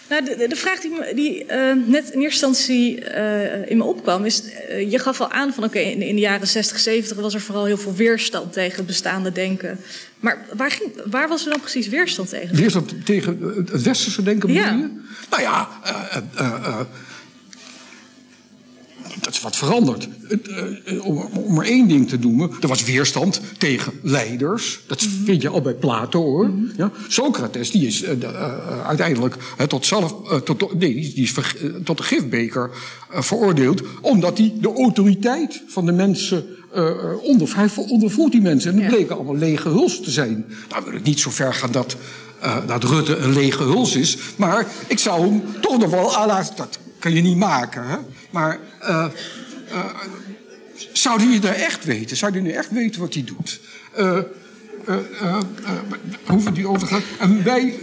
[0.09, 4.25] nou, de, de, vraag die, die uh, net in eerste instantie uh, in me opkwam
[4.25, 4.43] is...
[4.69, 7.33] Uh, je gaf al aan van oké, okay, in, in, de jaren 60, 70 was
[7.33, 9.79] er vooral heel veel weerstand tegen het bestaande denken.
[10.23, 12.55] Maar waar, ging, waar was er dan precies weerstand tegen?
[12.55, 14.71] Weerstand tegen het westerse denken ja.
[14.71, 14.89] je?
[15.29, 15.69] Nou ja,
[19.21, 20.07] dat is wat veranderd.
[21.33, 22.51] Om, er één ding te noemen.
[22.61, 24.79] Er was weerstand tegen leiders.
[24.87, 25.25] Dat -hmm.
[25.25, 26.45] vind je al bij Plato hoor.
[26.45, 26.71] -hmm.
[26.77, 26.91] ja?
[27.07, 29.35] Socrates die is uh, uh, uiteindelijk
[29.67, 31.33] tot, zelf, tot, nee, die is
[31.83, 32.69] tot de gifbeker
[33.09, 33.81] veroordeeld.
[34.01, 36.45] Omdat hij de autoriteit van de mensen
[37.21, 38.71] onder, hij ondervroeg die mensen.
[38.71, 40.45] En dat bleken allemaal lege huls te zijn.
[40.69, 41.95] Nou wil ik niet zo ver gaan dat,
[42.67, 44.17] dat Rutte een lege huls is.
[44.35, 46.11] Maar ik zou hem toch nog wel...
[46.55, 47.87] Dat kan je niet maken.
[47.87, 47.97] Hè?
[48.29, 49.05] Maar uh,
[49.71, 49.85] uh,
[50.93, 52.17] zou het echt weten?
[52.17, 53.59] Zou hij nu echt weten wat hij doet?
[53.99, 54.19] Uh,
[56.25, 57.01] hoeven die over te gaan?
[57.19, 57.79] En wij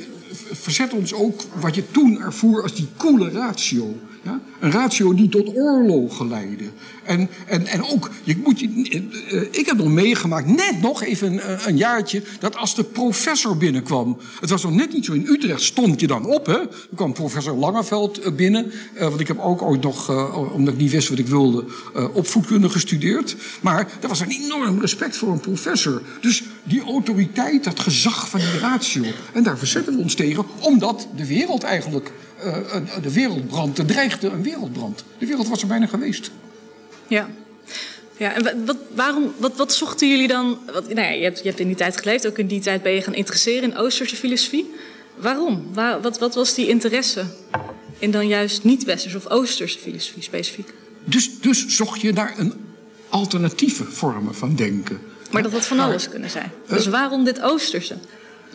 [0.52, 3.98] verzetten ons ook wat je toen ervoer als die coole ratio.
[4.60, 6.64] Een ratio die tot oorlogen leidde.
[7.04, 8.10] En, en, en ook,
[8.44, 12.84] moet, uh, ik heb nog meegemaakt, net nog even een, een, jaartje, dat als de
[12.84, 14.18] professor binnenkwam.
[14.40, 16.46] Het was nog net niet zo in Utrecht, stond je dan op.
[16.46, 16.56] Hè?
[16.56, 18.72] Dan kwam professor Langeveld binnen.
[18.94, 20.08] Uh, want ik heb ook ooit nog,
[20.52, 21.64] omdat ik niet wist wat ik wilde,
[22.12, 23.36] opvoedkunde gestudeerd.
[23.60, 26.02] Maar er was een enorm respect voor een professor.
[26.20, 29.04] Dus die autoriteit, dat gezag van die ratio.
[29.32, 32.12] En daar verzetten we ons tegen, omdat de wereld eigenlijk
[33.02, 35.04] de wereldbrand, er dreigde een wereldbrand.
[35.18, 36.30] De wereld was er bijna geweest.
[37.06, 37.28] Ja.
[38.16, 40.58] Ja, en wat, waarom, wat, wat zochten jullie dan?
[40.72, 42.82] Wat, nou ja, je, hebt, je hebt in die tijd geleefd, ook in die tijd
[42.82, 44.74] ben je gaan interesseren in Oosterse filosofie.
[45.16, 45.66] Waarom?
[45.72, 47.24] Waar, wat, wat was die interesse
[47.98, 50.74] in dan juist niet-Westerse of Oosterse filosofie specifiek?
[51.04, 52.54] Dus, dus zocht je naar een
[53.08, 55.00] alternatieve vormen van denken.
[55.30, 56.50] Maar dat had van alles kunnen zijn.
[56.68, 57.96] Dus waarom dit Oosterse?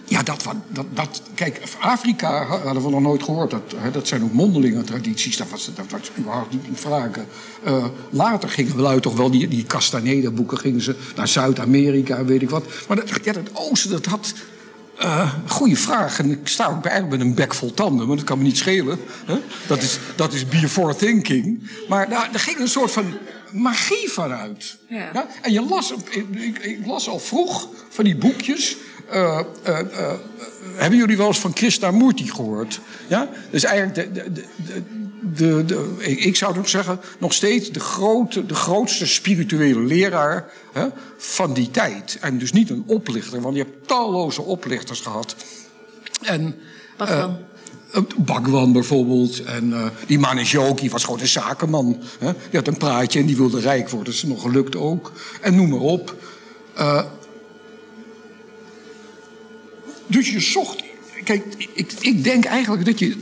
[0.08, 3.52] Ja, dat, dat, dat, kijk, Afrika hadden we nog nooit gehoord.
[3.52, 5.38] Dat, dat zijn ook mondelinge tradities.
[5.38, 7.26] Dat was, dat was überhaupt niet in vragen.
[7.68, 12.42] Uh, later gingen we uit toch wel die, die Castaneda-boeken gingen ze naar Zuid-Amerika, weet
[12.42, 12.66] ik wat.
[12.88, 14.34] Maar dat, ja, dat oosten, dat had.
[15.02, 16.20] Uh, goede vraag.
[16.20, 18.58] En ik sta ook eigenlijk met een bek vol tanden, maar dat kan me niet
[18.58, 19.00] schelen.
[19.68, 21.70] Dat, is, dat is before thinking.
[21.90, 23.06] Maar nou, er ging een soort van
[23.56, 24.78] magie vanuit.
[24.88, 25.10] Ja.
[25.14, 25.28] ja?
[25.42, 28.78] En je las, ik, ik las al vroeg van die boekjes.
[29.14, 30.12] Uh, uh, uh,
[30.76, 32.80] hebben jullie wel eens van Krishnamurti gehoord?
[33.08, 33.30] Ja?
[33.50, 34.44] Dus eigenlijk, de, de,
[35.34, 40.88] de, de, ik zou nog zeggen, nog steeds de, grote, de grootste spirituele leraar hè,
[41.18, 42.18] van die tijd.
[42.22, 45.36] En dus niet een oplichter, want je hebt talloze oplichters gehad.
[46.22, 46.56] En,
[46.98, 47.38] Bhagwan.
[48.18, 49.44] Bhagwan bijvoorbeeld.
[49.44, 52.02] En uh, die Manijoki was gewoon een zakenman.
[52.20, 52.32] Hè?
[52.34, 54.14] Die had een praatje en die wilde rijk worden.
[54.14, 55.12] Dat is nog gelukt ook.
[55.42, 56.16] En noem maar op.
[56.78, 57.04] Uh,
[60.08, 60.84] dus je zocht.
[61.24, 63.18] Kijk, ik, ik denk eigenlijk dat je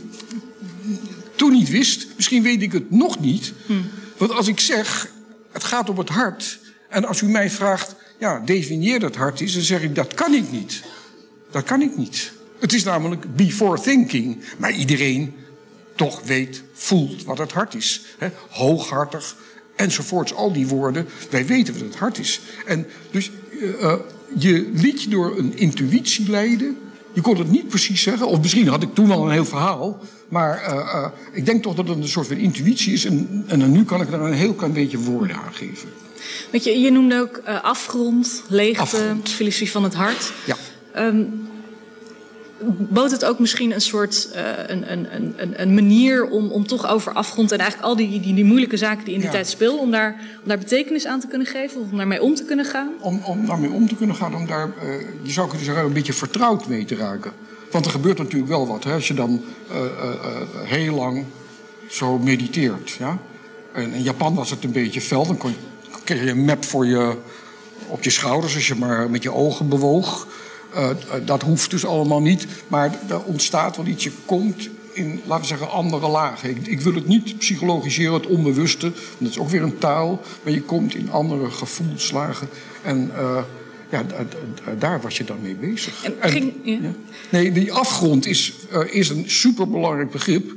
[1.36, 2.08] toen niet wist.
[2.16, 3.54] Misschien weet ik het nog niet.
[3.66, 3.74] Hm.
[4.18, 5.12] Want als ik zeg,
[5.52, 6.60] het gaat om het hart.
[6.90, 10.34] En als u mij vraagt, ja, definieer dat hart is, dan zeg ik, dat kan
[10.34, 10.84] ik niet.
[11.52, 12.32] Dat kan ik niet.
[12.64, 14.38] Het is namelijk before thinking.
[14.58, 15.34] Maar iedereen
[15.96, 18.02] toch weet, voelt wat het hart is.
[18.50, 19.36] Hooghartig,
[19.76, 20.34] enzovoorts.
[20.34, 22.42] Al die woorden, wij weten wat het hart is.
[22.66, 23.94] En dus uh,
[24.38, 26.78] je liet je door een intuïtie leiden.
[27.14, 28.28] Je kon het niet precies zeggen.
[28.28, 30.00] Of misschien had ik toen al een heel verhaal.
[30.30, 33.06] Maar uh, uh, ik denk toch dat het een soort van intuïtie is.
[33.06, 35.90] En, en nu kan ik er een heel klein beetje woorden aan geven.
[36.52, 39.30] Weet je, je noemde ook afgrond, leegte, afgrond.
[39.30, 40.34] filosofie van het hart.
[40.46, 40.58] Ja.
[40.98, 41.52] Um,
[42.78, 46.88] bood het ook misschien een soort uh, een, een, een, een manier om, om toch
[46.88, 49.82] over afgrond en eigenlijk al die, die, die moeilijke zaken die in die tijd speelden,
[49.82, 52.66] om daar, om daar betekenis aan te kunnen geven of om daarmee om te kunnen
[52.66, 52.90] gaan?
[53.00, 54.84] Om, om daarmee om te kunnen gaan, om daar, uh,
[55.22, 57.32] je zou kunnen zeggen, een beetje vertrouwd mee te raken.
[57.72, 59.78] Want er gebeurt natuurlijk wel wat, hè, als je dan uh,
[60.64, 61.26] heel lang
[61.90, 62.92] zo mediteert.
[62.92, 63.18] Ja?
[63.74, 65.58] En in Japan was het een beetje fel, dan kon je,
[66.04, 67.16] kreeg je een map voor je,
[67.88, 70.28] op je schouders als je maar met je ogen bewoog.
[70.76, 70.90] Uh,
[71.26, 72.48] dat hoeft dus allemaal niet.
[72.68, 74.04] Maar er ontstaat wel iets.
[74.04, 76.50] Je komt in, laten we zeggen, andere lagen.
[76.50, 78.92] Ik, ik, wil het niet psychologiseren, het onbewuste.
[79.18, 80.22] Dat is ook weer een taal.
[80.44, 82.50] Maar je komt in andere gevoelslagen.
[82.82, 83.44] En uh,
[83.90, 84.06] ja,
[84.80, 86.04] daar was je dan mee bezig.
[86.04, 86.74] En ging, ja.
[86.82, 86.94] Ja.
[87.30, 90.52] Nee, die afgrond is, uh, is een superbelangrijk begrip.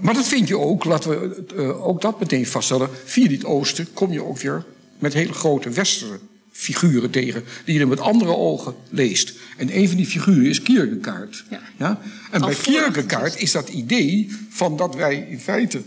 [0.00, 2.88] maar dat vind je ook, laten we ook dat meteen vaststellen.
[3.04, 4.64] Via dit oosten kom je ook weer
[4.98, 6.18] met hele grote westerse
[6.58, 9.32] figuren tegen die je met andere ogen leest.
[9.56, 11.44] En een van die figuren is Kierkegaard.
[11.50, 11.60] Ja.
[11.76, 12.00] ja?
[12.30, 15.82] En bij Kierkegaard is dat idee van dat wij in feite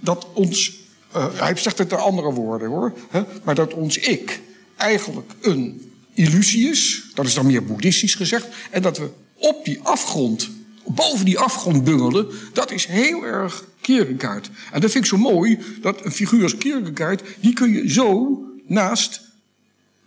[0.00, 0.72] dat ons,
[1.16, 4.40] uh, hij zegt het in andere woorden hoor, hè, maar dat ons ik
[4.76, 9.80] eigenlijk een illusie is, dat is dan meer boeddhistisch gezegd, en dat we op die
[9.82, 10.50] afgrond,
[10.86, 14.50] boven die afgrond bungelen, dat is heel erg Kierkegaard.
[14.72, 18.38] En dat vind ik zo mooi, dat een figuur als Kierkegaard, die kun je zo
[18.66, 19.29] naast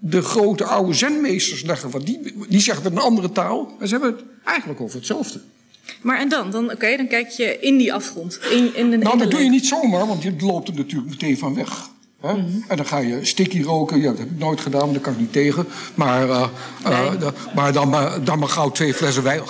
[0.05, 1.89] de grote oude zenmeesters leggen.
[1.89, 3.75] Want die, die zeggen het een andere taal.
[3.79, 5.41] En ze hebben het eigenlijk over hetzelfde.
[6.01, 6.51] Maar en dan?
[6.51, 8.39] dan Oké, dan kijk je in die afgrond.
[8.51, 11.37] In, in de nou, dat doe je niet zomaar, want je loopt er natuurlijk meteen
[11.37, 11.89] van weg.
[12.23, 12.33] Hè?
[12.33, 12.63] Mm -hmm.
[12.67, 14.01] En dan ga je sticky roken.
[14.01, 15.67] Ja, dat heb ik nooit gedaan, daar kan ik niet tegen.
[15.95, 16.47] Maar, uh,
[16.85, 17.29] uh, nee.
[17.55, 19.41] maar dan, maar, dan maar gauw twee flessen wijn.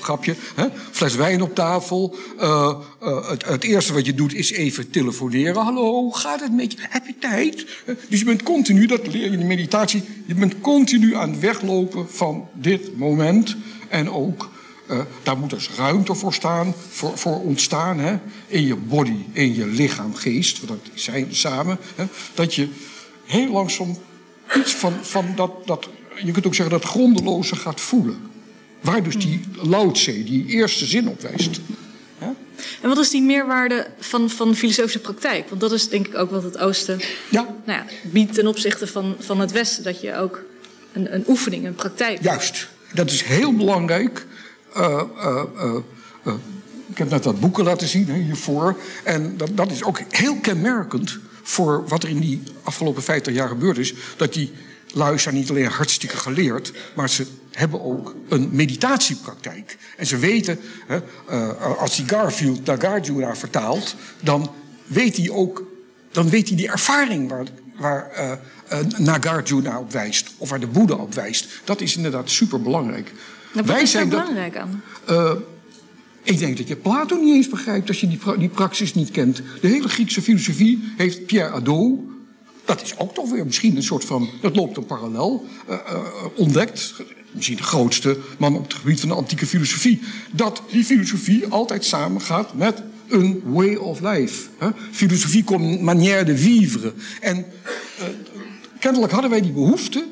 [0.00, 0.34] Grapje.
[0.54, 0.66] Hè?
[0.90, 2.16] Fles wijn op tafel.
[2.40, 2.74] Uh,
[3.28, 5.62] het, het, eerste wat je doet is even telefoneren.
[5.62, 6.78] Hallo, hoe gaat het met je?
[6.80, 7.66] Heb je tijd?
[8.08, 10.02] Dus je bent continu, dat leer je in de meditatie.
[10.26, 13.56] Je bent continu aan het weglopen van dit moment.
[13.88, 14.50] En ook
[14.90, 17.98] uh, daar moet dus ruimte voor staan, voor, voor ontstaan.
[17.98, 18.16] Hè?
[18.46, 21.78] In je body, in je lichaam, geest, want dat zijn samen.
[21.94, 22.04] Hè?
[22.34, 22.68] Dat je
[23.24, 23.98] heel langzaam
[24.56, 25.88] iets van, van dat, dat,
[26.24, 28.30] je kunt ook zeggen dat grondeloze gaat voelen.
[28.80, 31.60] Waar dus die Lao die eerste zin op wijst.
[32.18, 32.26] Hè?
[32.82, 35.48] En wat is die meerwaarde van, van filosofische praktijk?
[35.48, 37.46] Want dat is denk ik ook wat het Oosten ja.
[37.64, 39.84] Nou ja, biedt ten opzichte van, van het Westen.
[39.84, 40.44] Dat je ook
[40.92, 42.22] een, een oefening, een praktijk.
[42.22, 44.26] Juist, dat is heel belangrijk.
[44.78, 45.02] Uh,
[46.26, 46.34] uh,
[46.86, 48.76] ik heb net wat boeken laten zien hiervoor.
[49.04, 53.48] En dat, dat is ook heel kenmerkend voor wat er in die afgelopen 50 jaar
[53.48, 53.94] gebeurd is.
[54.16, 54.52] Dat die
[54.92, 59.76] lui zijn niet alleen hartstikke geleerd, maar ze hebben ook een meditatiepraktijk.
[59.96, 61.00] En ze weten, hè,
[61.58, 64.50] als die Garfield Nagarjuna vertaalt, dan
[64.86, 65.62] weet hij ook,
[66.10, 68.10] dan weet hij die ervaring waar, waar
[68.72, 71.48] uh, Nagarjuna op wijst, of waar de Boeddha op wijst.
[71.64, 73.12] Dat is inderdaad superbelangrijk.
[73.56, 74.82] Wat Wij is zijn daar belangrijk aan?
[75.10, 75.32] Uh,
[76.22, 79.10] ik denk dat je Plato niet eens begrijpt als je die, pra die praxis niet
[79.10, 79.42] kent.
[79.60, 81.98] De hele Griekse filosofie heeft Pierre Hadot,
[82.64, 86.00] dat is ook toch weer misschien een soort van, dat loopt een parallel, uh, uh,
[86.34, 86.94] ontdekt.
[87.30, 90.00] Misschien de grootste man op het gebied van de antieke filosofie.
[90.32, 94.48] Dat die filosofie altijd samengaat met een way of life.
[94.58, 94.68] Hè?
[94.90, 96.94] Filosofie comme manière de vivre.
[97.20, 97.44] En
[98.78, 100.06] kennelijk hadden wij die behoefte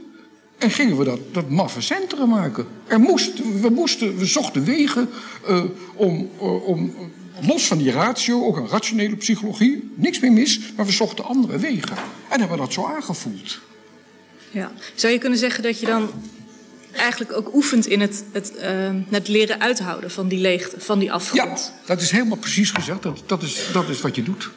[0.65, 2.67] en gingen we dat, dat maffe centrum maken.
[2.87, 5.09] Er moest, we, moesten, we zochten wegen
[5.49, 6.95] uh, om, uh, om,
[7.41, 11.59] los van die ratio, ook een rationele psychologie, niks meer mis, maar we zochten andere
[11.59, 11.97] wegen.
[12.29, 13.61] En hebben dat zo aangevoeld.
[14.51, 14.73] Ja.
[14.95, 16.11] Zou je kunnen zeggen dat je dan
[16.93, 21.13] eigenlijk ook oefent in het, het, uh, het leren uithouden van die leegte, van die
[21.13, 21.73] afgrond?
[21.75, 23.03] Ja, dat is helemaal precies gezegd.
[23.03, 24.51] Dat, dat, is, dat is wat je doet.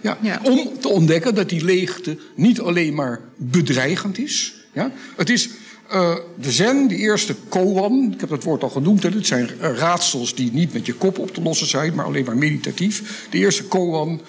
[0.00, 0.18] Ja.
[0.20, 0.40] ja.
[0.42, 4.92] Om te ontdekken dat die leegte niet alleen maar bedreigend is, ja?
[5.16, 5.48] Het is
[5.92, 10.34] uh, de zen, de eerste koan, ik heb dat woord al genoemd, het zijn raadsels
[10.34, 13.26] die niet met je kop op te lossen zijn, maar alleen maar meditatief.
[13.30, 14.20] De eerste koan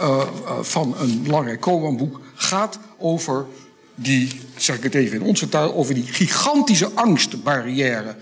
[0.00, 0.22] uh,
[0.60, 3.46] van een belangrijk koanboek gaat over
[3.94, 8.16] die, zeg ik het even in onze taal, over die gigantische angstbarrière.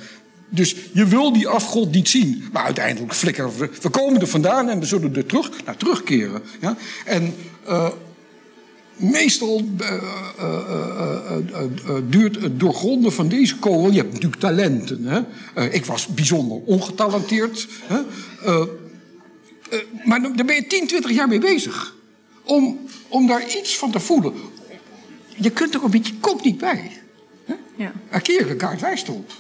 [0.49, 2.49] Dus je wil die afgrond niet zien.
[2.53, 3.71] Maar uiteindelijk flikkeren we.
[3.81, 6.43] We komen er vandaan en we zullen er terug naar terugkeren.
[6.61, 6.77] Ja?
[7.05, 7.35] En
[8.97, 9.93] Meestal uh,
[10.41, 11.37] uh,
[11.89, 13.91] uh, duurt het doorgronden van deze kogel.
[13.91, 15.05] Je hebt natuurlijk talenten.
[15.05, 15.71] Hè?
[15.71, 17.69] ik was bijzonder ongetalenteerd.
[17.83, 18.01] Hè?
[20.05, 21.95] maar daar ben je 10, 20 jaar mee bezig.
[22.45, 22.79] Om,
[23.09, 24.35] om daar iets van te voelen.
[25.37, 26.91] Je kunt er een beetje kop niet bij.
[27.77, 27.93] Ja.
[28.09, 29.33] En Kierkegaard wijst erop.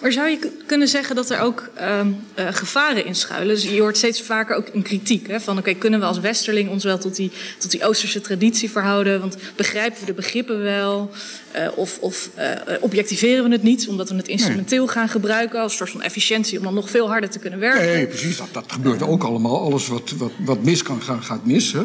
[0.00, 3.54] Maar zou je kunnen zeggen dat er ook ehm, eh, gevaren in schuilen?
[3.54, 5.28] Dus je hoort steeds vaker ook een kritiek.
[5.28, 8.70] Hè, van oké, kunnen we als westerling ons wel tot die, tot die Oosterse traditie
[8.70, 9.20] verhouden?
[9.20, 11.10] Want begrijpen we de begrippen wel?
[11.50, 15.76] Eh, of of eh, objectiveren we het niet, omdat we het instrumenteel gaan gebruiken als
[15.76, 17.86] soort van efficiëntie om dan nog veel harder te kunnen werken?
[17.86, 18.36] Nee, precies.
[18.36, 19.60] Dat, dat gebeurt ook allemaal.
[19.60, 21.72] Alles wat, wat, wat mis kan gaan, gaat mis.
[21.72, 21.82] Hè?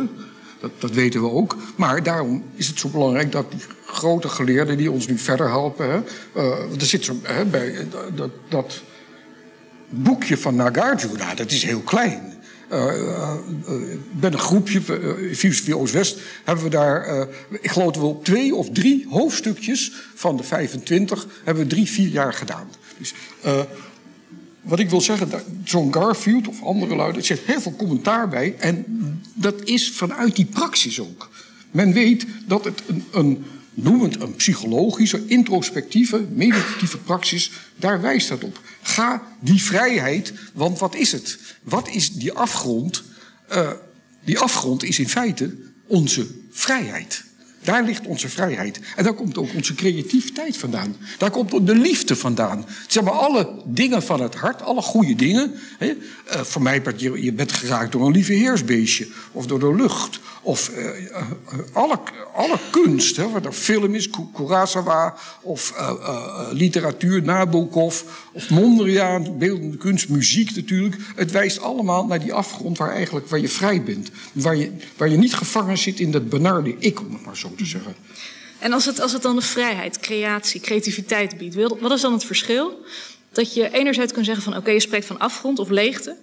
[0.64, 1.58] Dat, dat weten we ook.
[1.76, 5.90] Maar daarom is het zo belangrijk dat die grote geleerden die ons nu verder helpen.
[5.90, 6.02] Hè?
[6.34, 7.86] eh, er zit zo hè, bij eh,
[8.16, 8.82] dat, dat
[9.90, 12.34] boekje van Nagarjuna, nou, dat is heel klein.
[12.70, 13.34] Eh, eh,
[14.20, 18.56] met een groepje, uh, Filosofie Oost-West, hebben we daar, ik geloof dat we op twee
[18.56, 22.70] of drie hoofdstukjes van de 25, hebben we drie, vier jaar gedaan.
[22.98, 23.14] Dus,
[24.64, 25.30] wat ik wil zeggen,
[25.64, 28.56] John Garfield of andere lui, er zit heel veel commentaar bij.
[28.58, 28.86] En
[29.34, 31.30] dat is vanuit die praxis ook.
[31.72, 38.28] Men weet dat het een, een noem het een psychologische, introspectieve, meditatieve praxis, daar wijst
[38.28, 38.62] dat op.
[38.82, 41.40] Ga die vrijheid, want wat is het?
[41.64, 43.04] Wat is die afgrond?
[43.52, 43.72] Uh,
[44.24, 45.56] die afgrond is in feite
[45.88, 47.24] onze vrijheid.
[47.64, 48.80] Daar ligt onze vrijheid.
[48.96, 50.96] En daar komt ook onze creativiteit vandaan.
[51.18, 52.66] Daar komt ook de liefde vandaan.
[52.88, 55.54] Zeg maar, alle dingen van het hart, alle goede dingen.
[55.78, 55.88] Hè?
[55.88, 59.08] Uh, voor mij bent je, je bent geraakt door een lieve heersbeestje.
[59.32, 60.20] Of door de lucht.
[60.42, 60.88] Of uh,
[61.74, 62.00] alle,
[62.36, 63.16] alle kunst.
[63.16, 63.30] Hè?
[63.30, 65.16] Wat er film is, Kurosawa.
[65.42, 65.74] Of
[66.52, 68.02] literatuur, Nabokov.
[68.34, 70.96] Of Mondriaan, beeldende kunst, muziek natuurlijk.
[71.16, 74.10] Het wijst allemaal naar die afgrond waar, eigenlijk, waar je vrij bent.
[74.32, 77.53] Waar je, waar je niet gevangen zit in dat benarde ik, om het maar zo
[77.58, 77.96] zeggen.
[78.60, 82.26] En als het, als het dan de vrijheid, creatie, creativiteit biedt, wat is dan het
[82.26, 82.86] verschil?
[83.32, 86.16] Dat je enerzijds kunt zeggen van oké, okay, je spreekt van afgrond of leegte.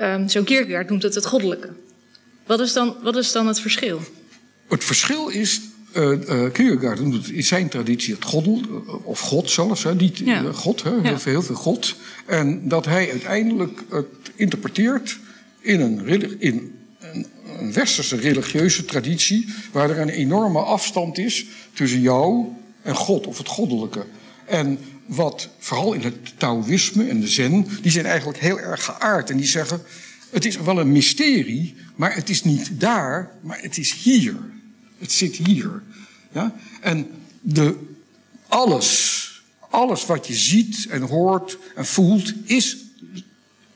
[0.00, 1.68] Um, Zo'n Kierkegaard noemt het het goddelijke.
[2.46, 4.00] Wat is dan, wat is dan het verschil?
[4.68, 5.60] Het verschil is,
[5.96, 8.60] uh, uh, Kierkegaard noemt het in zijn traditie het goddel,
[9.04, 10.42] of God zelfs, hè, niet ja.
[10.42, 11.94] uh, God, hè, heel, veel, heel veel God.
[12.26, 15.18] En dat hij uiteindelijk het interpreteert
[15.60, 16.74] in een, in
[17.62, 22.46] een, westerse religieuze traditie, waar er een enorme afstand is tussen jou
[22.82, 24.06] en God, of het goddelijke.
[24.44, 29.30] En wat vooral in het Taoïsme en de Zen, die zijn eigenlijk heel erg geaard.
[29.30, 29.82] En die zeggen,
[30.30, 34.36] het is wel een mysterie, maar het is niet daar, maar het is hier.
[34.98, 35.82] Het zit hier.
[36.32, 36.54] Ja?
[36.80, 37.10] En
[37.40, 37.76] de,
[38.48, 42.76] alles, alles wat je ziet en hoort en voelt, is,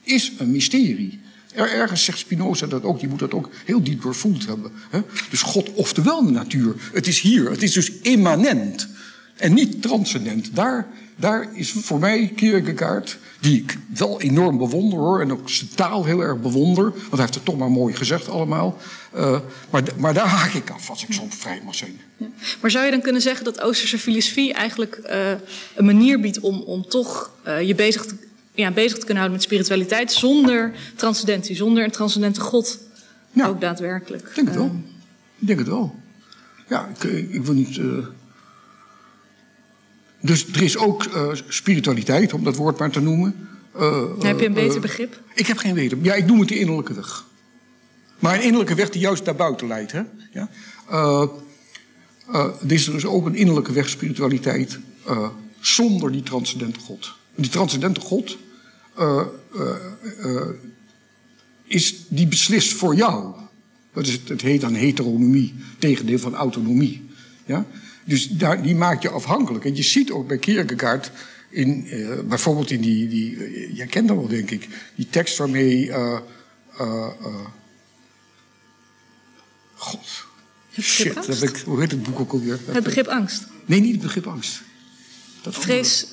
[0.02, 1.20] is een mysterie.
[1.56, 4.72] Er, ergens zegt Spinoza dat ook, je moet dat ook heel diep doorvoeld hebben.
[4.90, 5.00] Hè?
[5.30, 8.88] Dus God, oftewel de natuur, het is hier, het is dus immanent
[9.36, 10.54] en niet transcendent.
[10.54, 10.86] Daar,
[11.16, 16.04] daar is voor mij Kierkegaard, die ik wel enorm bewonder hoor, en ook zijn taal
[16.04, 18.78] heel erg bewonder, want hij heeft het toch maar mooi gezegd allemaal.
[19.16, 19.38] Uh,
[19.70, 22.00] maar, maar daar haak ik af als ik zo vrij mag zijn.
[22.60, 25.30] Maar zou je dan kunnen zeggen dat Oosterse filosofie eigenlijk uh,
[25.74, 28.14] een manier biedt om, om toch uh, je bezig te,
[28.56, 32.78] ja, bezig te kunnen houden met spiritualiteit zonder transcendentie, zonder een transcendente God
[33.32, 33.46] ja.
[33.46, 34.28] ook daadwerkelijk?
[34.28, 34.80] Ik denk het wel.
[35.38, 35.94] Ik denk het wel.
[36.68, 37.80] Ja, ik, ik wil niet.
[40.20, 43.48] Dus er is ook uh, spiritualiteit, om dat woord maar te noemen.
[43.76, 45.20] Uh, heb je een beter begrip?
[45.34, 45.98] Ik heb geen beter.
[46.02, 47.24] Ja, ik noem het de innerlijke weg.
[48.18, 49.92] Maar een innerlijke weg die juist naar buiten leidt.
[49.92, 50.02] Hè?
[50.32, 50.48] Ja?
[52.60, 54.78] er is dus ook een innerlijke weg spiritualiteit
[55.60, 57.14] zonder die transcendente God.
[57.34, 58.36] Die transcendente God
[61.64, 63.34] is die beslist voor jou.
[63.92, 67.10] Dat is het, het heet dan heteronomie, tegendeel van autonomie.
[67.46, 67.66] Ja?
[68.04, 69.64] Dus daar, die maakt je afhankelijk.
[69.64, 71.10] En je ziet ook bij Kierkegaard,
[71.50, 75.38] in, uh, bijvoorbeeld in die, die uh, jij kent dat wel denk ik, die tekst
[75.38, 76.18] waarmee, uh,
[79.74, 80.26] god,
[80.80, 82.58] shit, dat ik, hoe heet het boek ook alweer?
[82.70, 83.46] Het begrip angst.
[83.66, 84.62] Nee, niet het begrip angst.
[85.42, 86.06] Dat vrees,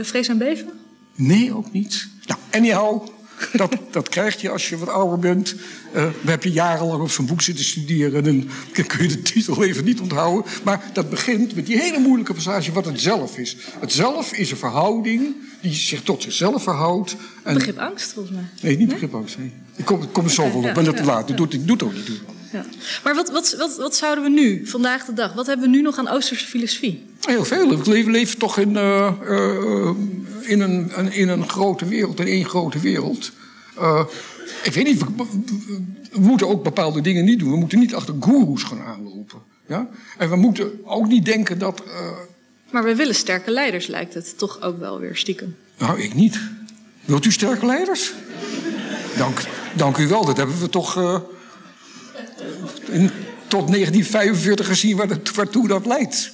[0.00, 0.72] vrees en beven?
[1.14, 2.08] Nee, ook niet.
[2.26, 3.08] Nou, anyhow,
[3.52, 5.54] dat, dat krijg je als je wat ouder bent.
[5.94, 8.24] Uh, we hebben jarenlang op zo'n boek zitten studeren.
[8.24, 10.52] En dan kun je de titel even niet onthouden.
[10.64, 13.56] Maar dat begint met die hele moeilijke passage wat het zelf is.
[13.78, 17.16] Het zelf is een verhouding die zich tot zichzelf verhoudt.
[17.42, 17.54] En...
[17.54, 18.44] Begrip angst, volgens mij.
[18.60, 19.38] Nee, niet begrip angst.
[19.38, 19.52] Nee.
[19.76, 21.26] Ik kom, ik kom er zo wel op, ben dat te laat.
[21.26, 22.16] Doet, doet, doet ook niet toe.
[22.52, 22.64] Ja.
[23.04, 25.82] Maar wat, wat, wat, wat zouden we nu, vandaag de dag, wat hebben we nu
[25.82, 27.04] nog aan Oosterse filosofie?
[27.20, 27.68] Heel veel.
[27.78, 29.90] We leven, leven toch in, uh, uh,
[30.46, 33.32] in, een, in een grote wereld, in één grote wereld.
[33.78, 34.04] Uh,
[34.64, 35.06] ik weet niet, we,
[36.12, 37.50] we, moeten ook bepaalde dingen niet doen.
[37.50, 39.38] We moeten niet achter goeroes gaan aanlopen.
[39.66, 39.88] Ja?
[40.18, 41.82] En we moeten ook niet denken dat.
[41.86, 41.92] Uh...
[42.70, 45.56] Maar we willen sterke leiders, lijkt het toch ook wel weer stiekem.
[45.78, 46.40] Nou, ik niet.
[47.04, 48.12] Wilt u sterke leiders?
[49.16, 49.40] Dank,
[49.76, 51.18] dank u wel, dat hebben we toch uh,
[52.90, 53.10] in,
[53.48, 56.32] tot 1945 gezien waar dat, waartoe dat leidt.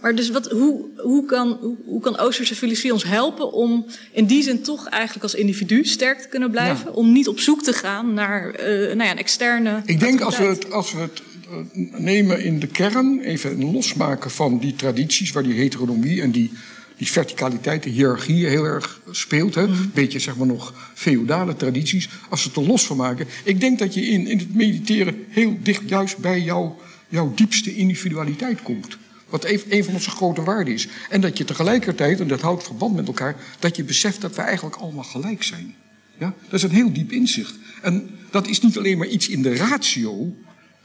[0.00, 4.26] Maar dus wat, hoe, hoe, kan, hoe, hoe kan Oosterse filosofie ons helpen om in
[4.26, 6.94] die zin toch eigenlijk als individu sterk te kunnen blijven?
[6.94, 9.82] Om niet op zoek te gaan naar uh, nou ja, een externe.
[9.84, 14.30] Ik denk als we het, als we het uh, nemen in de kern, even losmaken
[14.30, 16.50] van die tradities waar die heteronomie en die
[16.98, 19.54] die verticaliteit, de hiërarchie heel erg speelt.
[19.54, 19.62] Hè?
[19.62, 22.08] Een beetje zeg maar nog feodale tradities.
[22.28, 23.26] Als we het er los van maken.
[23.44, 26.70] Ik denk dat je in, in het mediteren heel dicht juist bij jou,
[27.08, 28.98] jouw diepste individualiteit komt.
[29.28, 30.88] Wat een van onze grote waarden is.
[31.10, 34.42] En dat je tegelijkertijd, en dat houdt verband met elkaar, dat je beseft dat we
[34.42, 35.74] eigenlijk allemaal gelijk zijn.
[36.18, 36.34] Ja?
[36.44, 37.54] Dat is een heel diep inzicht.
[37.82, 40.34] En dat is niet alleen maar iets in de ratio,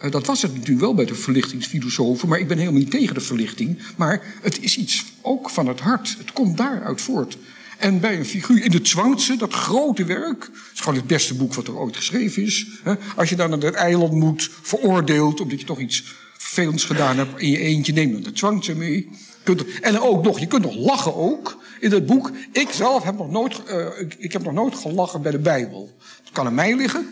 [0.04, 3.14] uh, dat was het natuurlijk wel bij de verlichtingsfilosofen, maar ik ben helemaal niet tegen
[3.14, 3.80] de verlichting.
[3.96, 6.16] Maar het is iets ook van het hart.
[6.18, 7.38] Het komt daaruit voort.
[7.78, 11.34] En bij een figuur in de Zwangse, dat grote werk, het is gewoon het beste
[11.34, 12.68] boek wat er ooit geschreven is.
[13.16, 16.04] Als je dan naar het eiland moet, veroordeeld, omdat je toch iets
[16.54, 19.10] vervelends gedaan hebt in je eentje, neem dan de Zwangse mee.
[19.82, 22.32] En ook nog, je kunt nog lachen ook in het boek.
[22.52, 23.88] Ik zelf heb nog nooit, uh,
[24.18, 25.92] ik, heb nog nooit gelachen bij de Bijbel.
[26.24, 27.08] Het kan aan mij liggen.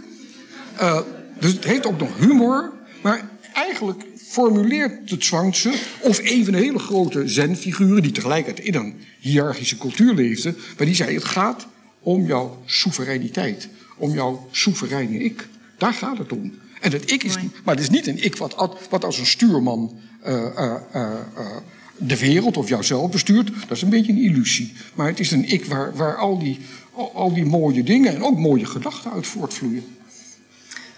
[0.82, 1.00] Uh,
[1.40, 2.74] dus het heeft ook nog humor.
[3.02, 8.76] Maar eigenlijk formuleert de Zwangse, of een van de hele grote zenfiguren, die tegelijkertijd in
[8.76, 11.68] een hiërarchische cultuur leefde, maar die zei: het gaat
[12.00, 15.48] om jouw soevereiniteit, om jouw soevereine ik.
[15.78, 16.54] Daar gaat het om.
[16.82, 20.00] En dat ik is, maar het is niet een ik wat, wat als een stuurman
[20.26, 21.12] uh, uh, uh,
[21.98, 23.52] de wereld of jouzelf bestuurt.
[23.68, 24.74] Dat is een beetje een illusie.
[24.94, 26.60] Maar het is een ik waar, waar al, die,
[27.14, 29.84] al, die mooie dingen en ook mooie gedachten uit voortvloeien.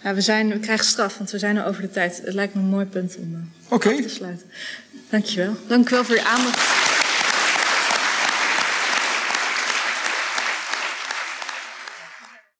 [0.03, 2.21] Ja, we, zijn, we krijgen straf, want we zijn er over de tijd.
[2.25, 3.93] Het lijkt me een mooi punt om okay.
[3.93, 4.45] af te sluiten.
[5.09, 5.55] Dankjewel.
[5.67, 6.82] Dank u wel voor je aandacht.